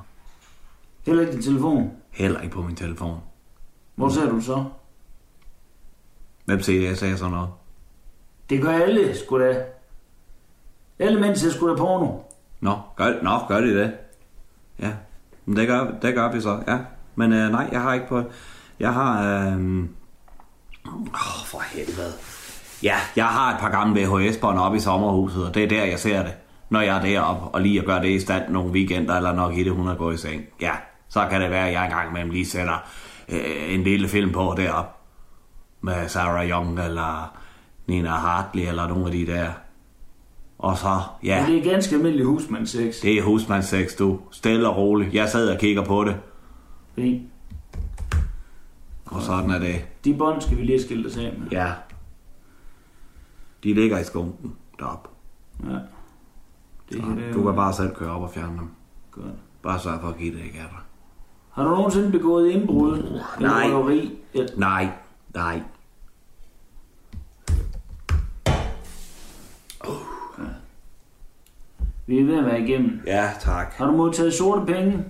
[1.06, 1.92] Heller ikke din telefon?
[2.10, 3.20] Heller ikke på min telefon.
[3.94, 4.64] Hvor ser du så?
[6.44, 7.48] Hvem siger, jeg ser sådan noget?
[8.50, 9.64] Det gør alle, sgu da.
[10.98, 12.18] Alle mænd ser sgu da porno.
[12.60, 13.92] Nå, gør, nå, gør de det?
[14.78, 14.92] Ja,
[15.44, 16.78] men det gør, det gør vi så, ja.
[17.14, 18.22] Men øh, nej, jeg har ikke på...
[18.80, 19.22] Jeg har...
[19.22, 19.84] Øh...
[20.86, 22.12] Åh, for helvede.
[22.82, 25.98] Ja, jeg har et par gamle VHS-bånd oppe i sommerhuset, og det er der, jeg
[25.98, 26.34] ser det.
[26.70, 29.54] Når jeg er deroppe, og lige at gøre det i stand nogle weekender, eller når
[29.54, 30.44] Gitte hun er gået i seng.
[30.60, 30.72] Ja,
[31.08, 32.88] så kan det være, at jeg engang imellem lige sætter
[33.28, 34.90] øh, en lille film på deroppe.
[35.80, 37.36] Med Sarah Young, eller
[37.86, 39.50] Nina Hartley, eller nogle af de der.
[40.58, 41.46] Og så, ja...
[41.46, 43.00] Men det er ganske almindelig husmandssex.
[43.02, 44.20] Det er husmandssex, du.
[44.30, 45.14] Stille og roligt.
[45.14, 46.16] Jeg sad og kigger på det.
[46.94, 47.22] Fint.
[49.04, 49.84] Og sådan er det.
[50.04, 51.48] De bånd skal vi lige skilt os af med.
[51.50, 51.72] Ja.
[53.64, 55.08] De ligger i skunken deroppe.
[55.70, 55.78] Ja.
[56.88, 58.68] Det, Så det er du kan bare selv køre op og fjerne dem.
[59.10, 59.26] Godt.
[59.62, 60.78] Bare sørg for at give det ikke af dig.
[61.50, 63.20] Har du nogensinde begået indbrud?
[63.40, 63.70] Nej.
[63.70, 64.18] røveri?
[64.34, 64.46] Ja.
[64.56, 64.88] Nej,
[65.34, 65.60] nej.
[72.06, 73.02] Vi er ved at være igennem.
[73.06, 73.72] Ja, tak.
[73.74, 75.04] Har du modtaget sorte penge?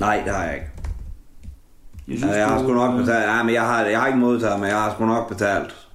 [0.00, 0.66] Nej, det har jeg ikke.
[2.08, 3.24] Jeg Ja, jeg har sgu nok betalt.
[3.24, 5.89] Ja, men jeg har, jeg har ikke modtaget, men jeg har sgu nok betalt.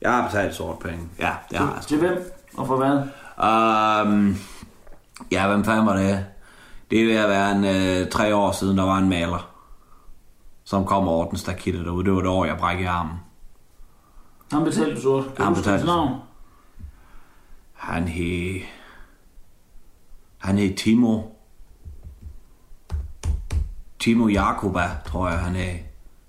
[0.00, 1.08] Jeg har betalt sort penge.
[1.18, 1.88] Ja, det har jeg sgu.
[1.88, 2.32] Til hvem?
[2.56, 2.96] Og for hvad?
[4.06, 4.36] Um,
[5.30, 6.26] ja, hvem fanden var det?
[6.90, 9.50] Det er ved at være en, øh, tre år siden, der var en maler,
[10.64, 12.04] som kom og ordnede stakittet derude.
[12.04, 13.16] Det var det år, jeg brækkede armen.
[14.52, 15.24] Han betalte du sort.
[15.24, 16.20] Kan Han du huske betalte hans navn?
[17.72, 18.60] Han hed...
[20.38, 21.22] Han hed Timo.
[23.98, 25.78] Timo Jakoba, tror jeg, han hed.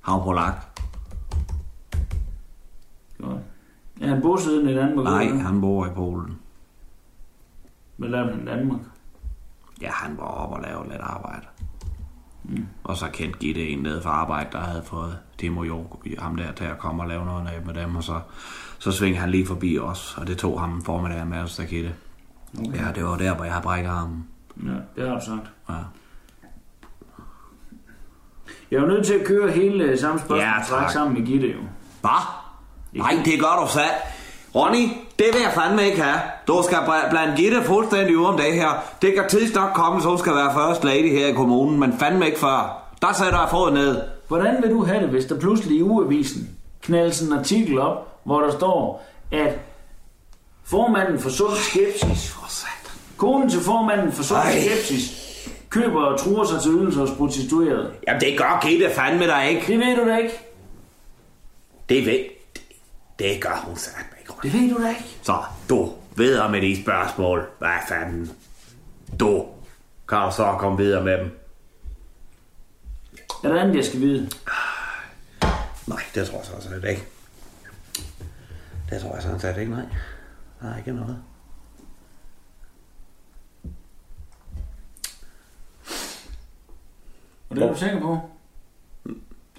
[0.02, 0.69] Han var polak.
[4.02, 5.04] Er han bosiddende i Danmark?
[5.06, 6.38] Nej, eller han bor i Polen.
[7.98, 8.80] Hvad lavede han i Danmark?
[9.82, 11.46] Ja, han var oppe og lavede lidt arbejde.
[12.44, 12.66] Mm.
[12.84, 16.52] Og så kendte Gitte en nede fra arbejde, der havde fået Timo Jok, ham der
[16.52, 18.20] til at komme og lave noget af med dem, og så,
[18.80, 21.94] så svingede han lige forbi os, og det tog ham formiddag med os, der Gitte.
[22.60, 22.86] Okay.
[22.86, 24.28] Ja, det var der, hvor jeg har brækket armen.
[24.66, 25.52] Ja, det har du sagt.
[25.70, 25.74] Ja.
[28.72, 30.90] Jeg er jo nødt til at køre hele øh, samme spørgsmål Ja, tak.
[30.92, 31.60] sammen med Gitte jo.
[32.02, 32.49] Hvad?
[32.94, 33.94] Nej, det gør du sat.
[34.56, 34.88] Ronny,
[35.20, 36.20] det vil jeg fandme ikke have.
[36.48, 38.84] Du skal bl- blande Gitte fuldstændig ude om det her.
[39.02, 42.26] Det kan tids nok komme, så skal være first lady her i kommunen, men fandme
[42.26, 42.84] ikke før.
[43.02, 44.02] Der sætter jeg fod ned.
[44.28, 46.50] Hvordan vil du have det, hvis der pludselig i uavisen
[46.82, 49.60] knaldes en artikel op, hvor der står, at
[50.66, 52.36] formanden for sund skepsis,
[53.18, 55.12] konen til formanden for sund skepsis,
[55.70, 57.92] køber og truer sig til ydelser hos prostituerede.
[58.08, 59.62] Jamen, det gør Gitte fandme da ikke.
[59.68, 60.40] Det ved du da ikke.
[61.90, 62.20] Det ved...
[63.20, 64.34] Det, gør hun sagt ikke.
[64.44, 65.20] Det ved du da ikke.
[65.24, 67.50] Så, du videre med de spørgsmål.
[67.60, 68.32] Hvad fanden?
[69.20, 69.48] Du
[70.10, 71.40] kan du så komme videre med dem.
[73.44, 74.30] Er der andet, jeg skal vide?
[75.88, 77.04] Nej, det tror jeg så altså ikke.
[78.90, 79.86] Det tror jeg sådan set ikke, nej.
[80.62, 81.24] Der er ikke noget.
[87.50, 88.30] Og det er du sikker på?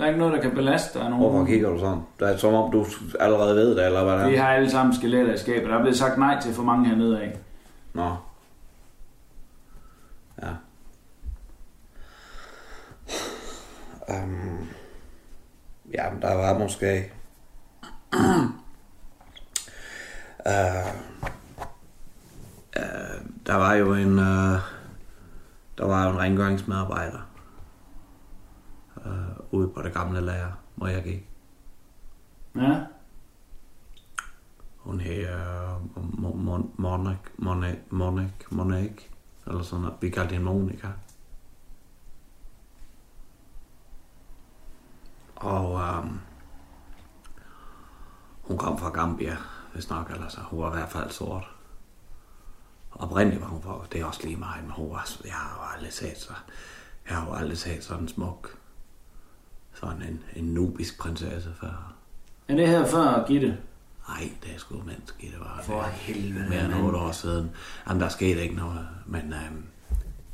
[0.01, 1.30] Der er ikke noget, der kan belaste dig nogen.
[1.30, 1.98] Hvorfor kigger du sådan?
[2.20, 2.86] Det er som om, du
[3.20, 4.28] allerede ved det, eller hvad det er?
[4.28, 5.68] Vi har alle sammen skeletter i skabet.
[5.68, 7.38] Der er blevet sagt nej til for mange hernede af.
[7.94, 8.16] Nå.
[10.42, 10.48] Ja.
[14.09, 14.68] Um,
[15.94, 17.12] ja, men der var måske...
[18.16, 18.20] uh,
[20.46, 20.90] uh,
[23.46, 24.18] der var jo en...
[24.18, 24.59] Uh,
[25.78, 27.30] der var jo en rengøringsmedarbejder
[29.07, 31.28] uh, ude på det gamle lager, hvor jeg gik.
[32.57, 32.84] Ja.
[34.76, 36.24] Hun hedder uh,
[36.78, 39.11] Monik, Monik, Monik, Monik,
[39.46, 39.96] eller sådan noget.
[40.01, 40.88] Vi kaldte hende Monika.
[45.36, 46.20] Og um,
[48.42, 49.36] hun kom fra Gambia,
[49.72, 50.40] hvis nok, eller så.
[50.40, 51.51] Hun var i hvert fald sort.
[52.90, 55.92] Oprindeligt var hun fra, det er også lige meget, men hun var, jeg har aldrig
[55.92, 56.32] set så,
[57.09, 58.60] jeg har aldrig set sådan smuk,
[59.75, 61.93] sådan en, en nubisk prinsesse før.
[62.49, 63.57] Er det her før, Gitte?
[64.09, 66.85] Nej, det er sgu mens Gitte var For helvede, mere end.
[66.85, 67.51] 8 år siden.
[67.89, 69.64] Jamen, der skete ikke noget, men øhm,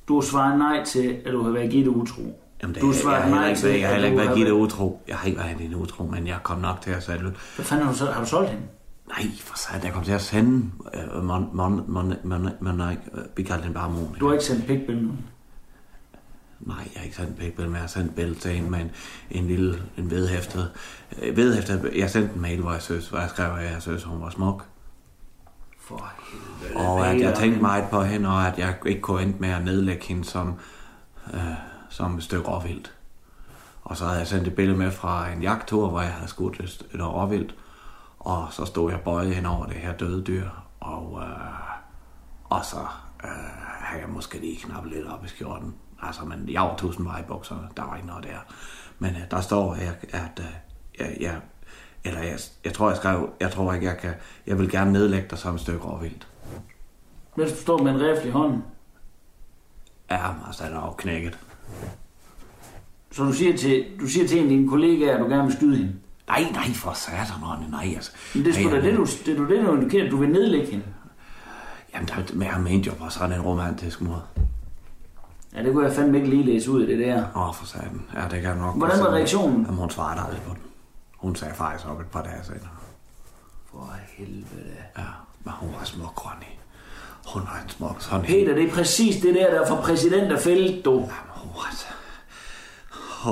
[0.09, 2.41] Du har svaret nej til, at du har været Gitte utro.
[2.63, 5.03] jamen, det, du har jeg, nej ikke, til, jeg har heller ikke været Gitte utro.
[5.09, 7.33] Jeg har ikke været hende utro, men jeg kom nok til at ud.
[7.57, 8.65] Hvad fanden har du, så, har du solgt hende?
[9.09, 12.97] Nej, for satan, jeg kom til at sende øh, mon, mon, mon, mon, mon, øh,
[13.37, 14.19] vi kaldte hende bare Monika.
[14.21, 15.15] Du har ikke sendt pikbilleder?
[16.61, 18.91] Nej, jeg har ikke sendt pikbillede, men jeg har sendt billede til hende med en,
[19.31, 20.73] en lille en vedhæftet.
[21.23, 24.05] Øh, vedhæftet, jeg sendte en mail, hvor jeg synes, hvor jeg skrev, at jeg synes,
[24.05, 24.65] hun var smuk.
[25.81, 26.13] For
[26.63, 26.89] helvede.
[26.89, 29.65] Og at jeg tænkte meget på hende, og at jeg ikke kunne endte med at
[29.65, 30.55] nedlægge hende som,
[31.35, 31.41] øh,
[31.89, 32.93] som et stykke råvildt.
[33.83, 36.61] Og så havde jeg sendt et billede med fra en jagttur, hvor jeg havde skudt
[36.61, 37.55] et, et råvildt.
[38.19, 40.49] Og så stod jeg bøjet hen over det her døde dyr.
[40.81, 41.71] Og, øh,
[42.45, 42.81] og så
[43.25, 43.31] øh,
[43.81, 45.75] havde jeg måske lige knappet lidt op i skjorten.
[46.03, 47.69] Altså, men jeg var tusind bukserne.
[47.77, 48.55] Der var ikke noget der.
[48.99, 50.47] Men øh, der står, at, at øh,
[50.99, 51.41] jeg, jeg,
[52.05, 54.15] eller jeg, jeg tror, jeg skrev, jeg tror ikke, jeg kan,
[54.47, 56.29] jeg vil gerne nedlægge dig som et stykke råvildt.
[57.37, 58.65] Mens du står med en rifle i hånden.
[60.11, 61.39] Ja, altså, den er jo knækket.
[63.13, 65.57] Så du siger til, du siger til en af dine kollegaer, at du gerne vil
[65.57, 65.93] skyde hende?
[66.29, 68.13] Nej, nej, for satan, nej, altså.
[68.35, 70.29] Men det er sgu da det, du, det, du det, du indikerer, at du vil
[70.29, 70.85] nedlægge hende.
[71.95, 74.23] Jamen, der, men jeg mente jo på sådan en romantisk måde.
[75.57, 77.25] Ja, det kunne jeg fandme ikke lige læse ud af det der.
[77.37, 78.03] Åh, oh, for satan.
[78.15, 78.77] Ja, det kan jeg nok.
[78.77, 79.63] Hvordan var reaktionen?
[79.65, 80.63] Jamen, hun svarede aldrig på den.
[81.17, 82.61] Hun sagde faktisk op et par dage senere.
[83.71, 84.77] For helvede.
[84.99, 85.03] Ja,
[85.45, 86.53] men hun var smuk, Ronny.
[87.35, 90.33] Hun var en smuk sådan Peter, det er præcis det der, der er fra præsident
[90.33, 90.91] af fældet, du.
[90.93, 91.87] Jamen, hun var altså...
[93.27, 93.31] Åh,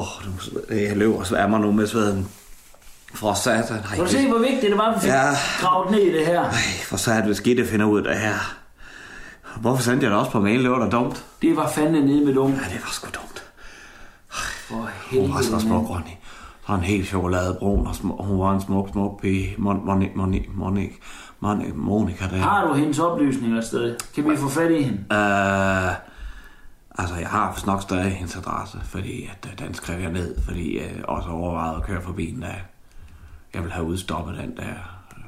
[0.70, 2.28] oh, jeg løber og sværmer nu med sveden.
[3.14, 3.82] For satan.
[3.94, 5.22] Kan du se, hvor vigtigt det var, at vi fik Ja.
[5.60, 6.40] gravet ned i det her?
[6.42, 6.50] Ej,
[6.84, 8.34] for satan, hvis Gitte finder ud af det her.
[9.60, 10.62] Hvorfor sendte jeg det også på mail?
[10.62, 11.24] Det var da dumt.
[11.42, 12.54] Det var fandme nede med dumt.
[12.54, 13.42] Ja, det var sgu dumt.
[14.28, 16.10] For Hun helvede, var så smuk, Ronny.
[16.66, 19.54] Sådan helt chokoladebrun, og smuk, hun var en smuk, smuk pige.
[19.58, 20.88] Mon, Moni, Moni, Moni,
[21.40, 22.36] Moni, Monika der.
[22.36, 23.96] Har du hendes oplysninger sted?
[24.14, 24.98] Kan vi få fat i hende?
[25.10, 25.94] Uh,
[26.98, 30.78] altså, jeg har nok stadig hendes adresse, fordi at, uh, den skrev jeg ned, fordi
[30.78, 32.54] jeg uh, også overvejede at køre forbi den der.
[33.54, 34.74] Jeg vil have udstoppet den der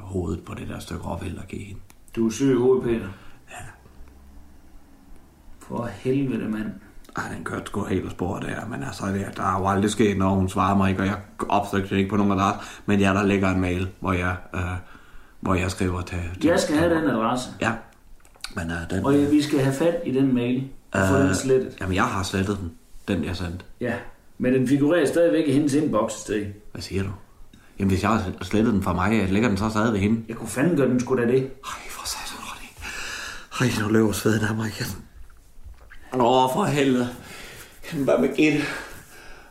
[0.01, 1.81] hovedet på det der stykke råvild og give hende.
[2.16, 3.09] Du er syg i hovedet, Peter.
[5.71, 5.77] Ja.
[5.77, 6.71] For helvede, mand.
[7.17, 9.91] Ej, den kørte sgu helt af sporet der, men altså, det, der er jo aldrig
[9.91, 11.17] sket, når hun svarer mig ikke, og jeg
[11.49, 14.61] opsøgte ikke på nogen adresse, men ja, der ligger en mail, hvor jeg, øh,
[15.41, 16.19] hvor jeg skriver til...
[16.41, 17.49] til Jeg skal have den adresse.
[17.61, 17.73] Ja,
[18.57, 19.05] men øh, den...
[19.07, 20.69] Og vi skal have fat i den mail.
[20.93, 21.77] Og få den slettet.
[21.81, 22.73] Jamen, jeg har slettet den,
[23.09, 23.64] den jeg sendte.
[23.81, 23.95] Ja,
[24.39, 26.47] men den figurerer stadigvæk i hendes inbox et sted.
[26.73, 27.11] Hvad siger du?
[27.79, 30.23] Jamen, hvis jeg har slettet den fra mig, ligger den så stadig ved hende?
[30.29, 31.43] Jeg kunne fandme gøre den sgu da det.
[31.43, 33.71] Ej, for satan, Ronny.
[33.81, 35.07] Ej, nu løber sveden af mig igen.
[36.21, 37.09] Åh, for helvede.
[37.93, 38.59] Hvad med Gitte?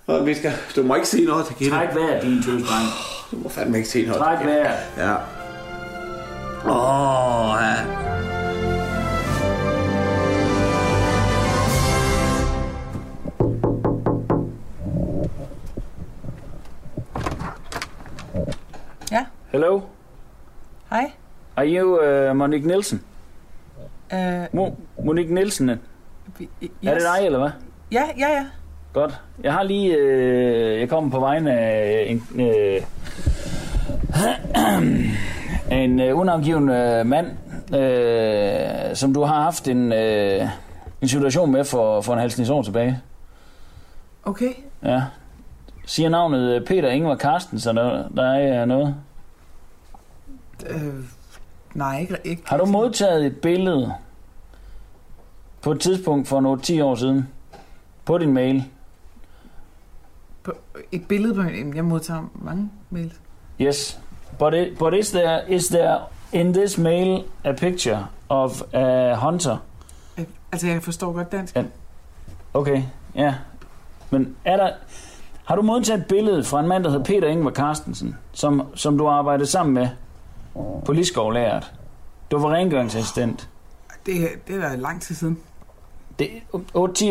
[0.07, 0.51] Og vi skal...
[0.76, 1.78] Du må ikke sige noget til Gitte.
[1.78, 2.88] Træk vejret, din tøsdreng.
[3.32, 4.78] Du må fandme ikke sige noget Træk vejret.
[4.97, 5.16] Ja.
[6.70, 7.76] Åh, ja.
[19.11, 19.26] Ja.
[19.51, 19.82] Hello.
[20.89, 21.11] Hej.
[21.57, 21.99] Are you
[22.30, 23.01] uh, Monique Nielsen?
[24.13, 24.20] Uh,
[24.53, 24.70] Mo
[25.05, 25.72] Monique Nielsen.
[26.39, 26.69] Er yes.
[26.83, 27.49] det dig, eller hvad?
[27.91, 28.45] Ja, ja, ja.
[28.93, 29.21] Godt.
[29.43, 29.95] Jeg har lige...
[29.95, 32.41] Øh, jeg kommer på vegne af en...
[32.41, 32.81] Øh,
[35.83, 37.27] en øh, unavgiven øh, mand,
[37.75, 40.47] øh, som du har haft en, øh,
[41.01, 43.01] en situation med for, for en halvsnits år tilbage.
[44.23, 44.51] Okay.
[44.83, 45.03] Ja.
[45.86, 48.95] Siger navnet øh, Peter Ingvar Carstensen, der, der er øh, noget?
[50.69, 50.93] Øh,
[51.73, 52.41] nej, ikke, ikke.
[52.45, 53.93] Har du modtaget et billede
[55.66, 57.28] på et tidspunkt for nogle 10 år siden
[58.05, 58.63] på din mail?
[60.43, 60.51] På,
[60.91, 61.76] et billede på min...
[61.76, 63.22] Jeg modtager mange mails.
[63.61, 63.99] Yes,
[64.39, 65.99] but it, but is there is there
[66.34, 69.57] in this mail a picture of a hunter?
[70.51, 71.55] Altså, jeg forstår godt dansk.
[71.55, 71.63] Ja.
[72.53, 72.84] Okay,
[73.16, 73.36] ja.
[74.09, 74.72] Men er der
[75.45, 78.97] har du modtaget et billede fra en mand, der hedder Peter Ingvar Carstensen, som, som
[78.97, 79.88] du har arbejdet sammen med
[80.86, 81.74] på Liskovlæret?
[82.32, 83.49] Du var rengøringsassistent.
[84.05, 84.13] Det,
[84.47, 85.39] det er da lang tid siden.
[86.20, 86.57] Det er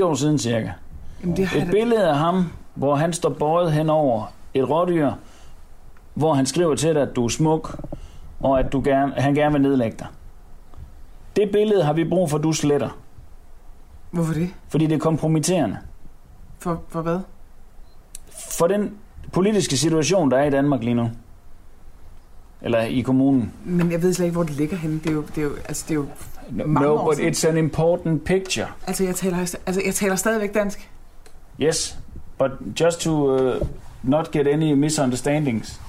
[0.01, 0.71] 8-10 år siden cirka.
[1.23, 5.13] Jamen, det har Et billede af ham, hvor han står bøjet hen over et rådyr,
[6.15, 7.81] hvor han skriver til dig, at du er smuk,
[8.41, 10.07] og at du gerne, han gerne vil nedlægge dig.
[11.37, 12.99] Det billede har vi brug for, at du sletter,
[14.11, 14.51] Hvorfor det?
[14.69, 15.79] fordi det er kompromitterende.
[16.59, 17.21] For, for hvad?
[18.59, 18.95] For den
[19.33, 21.11] politiske situation, der er i Danmark lige nu.
[22.63, 23.53] Eller i kommunen.
[23.65, 24.99] Men jeg ved slet ikke, hvor det ligger henne.
[24.99, 26.07] Det er jo, det er jo, altså, det er jo
[26.51, 28.67] No, år but it's an important picture.
[28.87, 30.91] Altså, jeg taler, altså, jeg taler stadigvæk dansk.
[31.61, 31.99] Yes,
[32.39, 33.67] but just to uh,
[34.03, 35.81] not get any misunderstandings.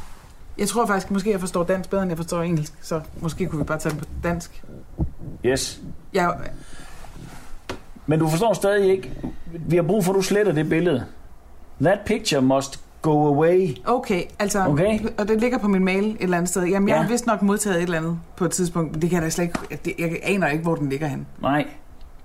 [0.58, 2.74] Jeg tror faktisk, måske jeg forstår dansk bedre, end jeg forstår engelsk.
[2.82, 4.64] Så måske kunne vi bare tage det på dansk.
[5.46, 5.82] Yes.
[6.14, 6.36] Jeg,
[8.06, 9.12] Men du forstår stadig ikke.
[9.54, 11.06] Vi har brug for, at du sletter det billede.
[11.82, 13.76] That picture must go away.
[13.86, 15.00] okay, altså, Okay.
[15.18, 16.64] og det ligger på min mail et eller andet sted.
[16.64, 17.02] Jamen, jeg Ja.
[17.02, 19.30] har vist nok modtaget et eller andet på et tidspunkt, men det kan jeg da
[19.30, 21.26] slet ikke, det, jeg aner ikke, hvor den ligger henne.
[21.42, 21.68] Nej,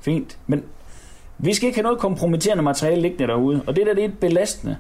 [0.01, 0.39] fint.
[0.47, 0.63] Men
[1.39, 3.63] vi skal ikke have noget kompromitterende materiale liggende derude.
[3.67, 4.77] Og det der, det er belastende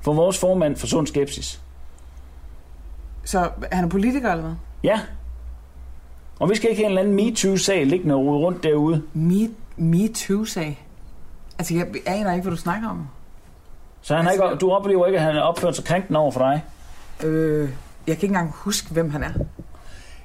[0.00, 1.60] for vores formand for sund skepsis.
[3.24, 4.54] Så han er politiker eller hvad?
[4.82, 5.00] Ja.
[6.40, 9.02] Og vi skal ikke have en eller anden MeToo-sag liggende rundt derude.
[9.12, 10.86] Me, me Too-sag?
[11.58, 13.06] Altså, jeg aner ikke, hvad du snakker om.
[14.04, 16.40] Så han altså, ikke, du oplever ikke, at han er opført sig krænkende over for
[16.40, 16.64] dig?
[17.24, 17.68] Øh, jeg
[18.06, 19.30] kan ikke engang huske, hvem han er.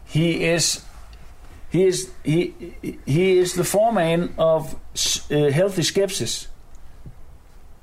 [0.06, 0.88] He is
[1.70, 2.54] he is he
[3.08, 4.74] he is the foreman of
[5.32, 6.52] uh, Healthy Skepsis.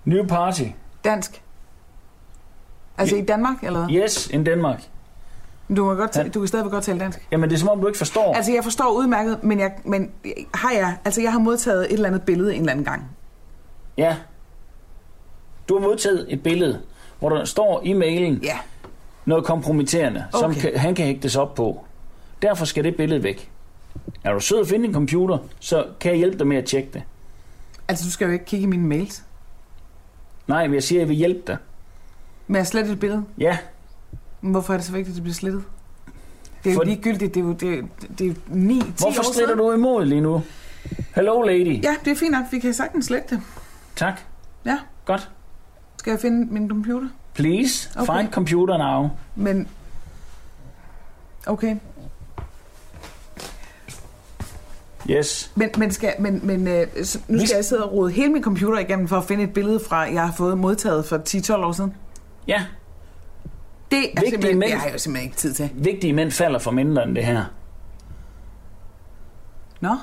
[0.04, 0.62] New party.
[1.04, 1.42] Dansk?
[2.98, 3.90] Altså i Danmark, eller?
[3.90, 4.82] Yes, in Denmark.
[5.76, 7.28] Du, må godt tale, du kan stadigvæk godt tale dansk.
[7.32, 8.34] Jamen, det er som om, du ikke forstår.
[8.34, 10.10] Altså, jeg forstår udmærket, men, jeg, men
[10.54, 13.10] har jeg, altså, jeg har modtaget et eller andet billede en eller anden gang.
[13.96, 14.16] Ja.
[15.68, 16.80] Du har modtaget et billede,
[17.18, 18.58] hvor der står i mailen ja.
[19.24, 20.42] noget kompromitterende, okay.
[20.42, 21.84] som kan, han kan hægtes op på.
[22.42, 23.50] Derfor skal det billede væk.
[24.24, 26.88] Er du sød at finde en computer, så kan jeg hjælpe dig med at tjekke
[26.92, 27.02] det.
[27.88, 29.22] Altså, du skal jo ikke kigge i mine mails.
[30.46, 31.56] Nej, men jeg siger, at jeg vil hjælpe dig.
[32.46, 33.24] Men jeg slettet et billede.
[33.38, 33.58] Ja,
[34.40, 35.64] Men hvorfor er det så vigtigt, at det bliver slettet?
[36.64, 37.34] Det er jo For- ligegyldigt.
[37.34, 37.84] Det er jo, det,
[38.18, 39.58] det er jo 9 10 hvorfor siden.
[39.58, 40.42] du imod lige nu?
[41.14, 41.84] Hello, lady.
[41.84, 42.44] Ja, det er fint nok.
[42.50, 43.42] Vi kan sagtens slette det.
[43.96, 44.20] Tak.
[44.64, 44.78] Ja.
[45.04, 45.30] Godt.
[46.06, 47.08] Skal jeg finde min computer?
[47.34, 48.18] Please, Okay.
[48.18, 49.08] find computer now.
[49.36, 49.68] Men...
[51.46, 51.76] Okay.
[55.10, 55.52] Yes.
[55.54, 56.86] Men, men, skal, men, men øh,
[57.28, 59.80] nu skal jeg sidde og rode hele min computer igennem for at finde et billede
[59.88, 61.94] fra, jeg har fået modtaget for 10-12 år siden.
[62.46, 62.64] Ja.
[63.90, 65.70] Det er Vigtige mænd- det har jeg jo simpelthen ikke tid til.
[65.74, 67.44] Vigtige mænd falder for mindre end det her.
[69.80, 69.96] Nå?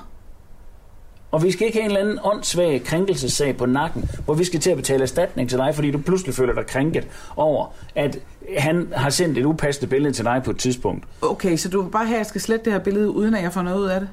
[1.34, 4.60] Og vi skal ikke have en eller anden åndssvag krænkelsessag på nakken, hvor vi skal
[4.60, 8.20] til at betale erstatning til dig, fordi du pludselig føler dig krænket over, at
[8.58, 11.08] han har sendt et upassende billede til dig på et tidspunkt.
[11.22, 13.44] Okay, så du vil bare have, at jeg skal slette det her billede, uden at
[13.44, 14.10] jeg får noget ud af det?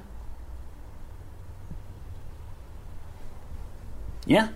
[4.28, 4.48] Ja.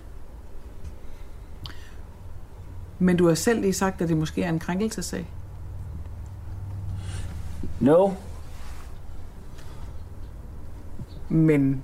[2.98, 5.26] Men du har selv lige sagt, at det måske er en krænkelsessag.
[7.80, 8.10] No.
[11.28, 11.82] Men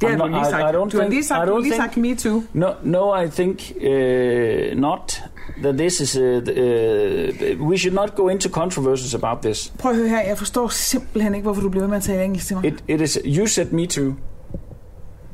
[0.00, 0.62] det har du lige I- sagt.
[0.62, 2.42] I don't du har lige I sagt, lige think- sagt me too.
[2.52, 5.22] No, no, I think uh, not.
[5.62, 6.16] That this is.
[6.16, 9.72] Uh, uh, we should not go into controversies about this.
[9.78, 12.24] Prøv at høre her, jeg forstår simpelthen ikke, hvorfor du bliver ved med at tale
[12.24, 12.64] engelsk til mig.
[12.64, 13.18] It, it is.
[13.26, 14.12] You said me too.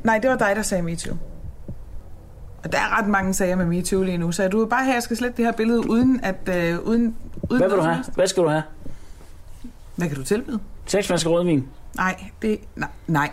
[0.03, 1.13] Nej, det var dig, der sagde MeToo.
[2.63, 4.91] Og der er ret mange sager med MeToo lige nu, så du vil bare have,
[4.91, 6.35] at jeg skal slette det her billede, uden at...
[6.57, 7.15] Øh, uden,
[7.49, 8.03] uden Hvad vil du have?
[8.15, 8.63] Hvad skal du have?
[9.95, 10.59] Hvad kan du tilbyde?
[10.85, 11.67] Seks flasker rødvin.
[11.95, 12.59] Nej, det...
[12.75, 12.89] Nej.
[13.07, 13.29] nej.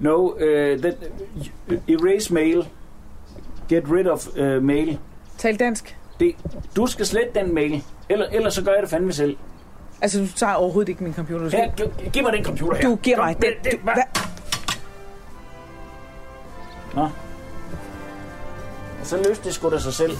[0.00, 0.38] No, uh,
[0.80, 0.94] that,
[1.88, 2.68] erase mail.
[3.68, 4.98] Get rid of uh, mail.
[5.38, 5.96] Tal dansk.
[6.20, 6.34] Det,
[6.76, 7.84] du skal slette den mail.
[8.08, 9.36] Eller, ellers så gør jeg det fandme selv.
[10.02, 11.44] Altså, du tager overhovedet ikke min computer.
[11.50, 12.88] Du Her, giv, giv mig den computer her.
[12.88, 13.64] Du giver Kom, mig det- den.
[13.64, 13.94] det- Du, hvad?
[13.94, 14.04] hvad?
[16.94, 17.08] Nå.
[19.02, 20.12] Så løste det sgu da sig selv.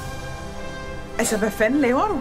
[1.19, 2.21] Altså, hvad fanden laver du?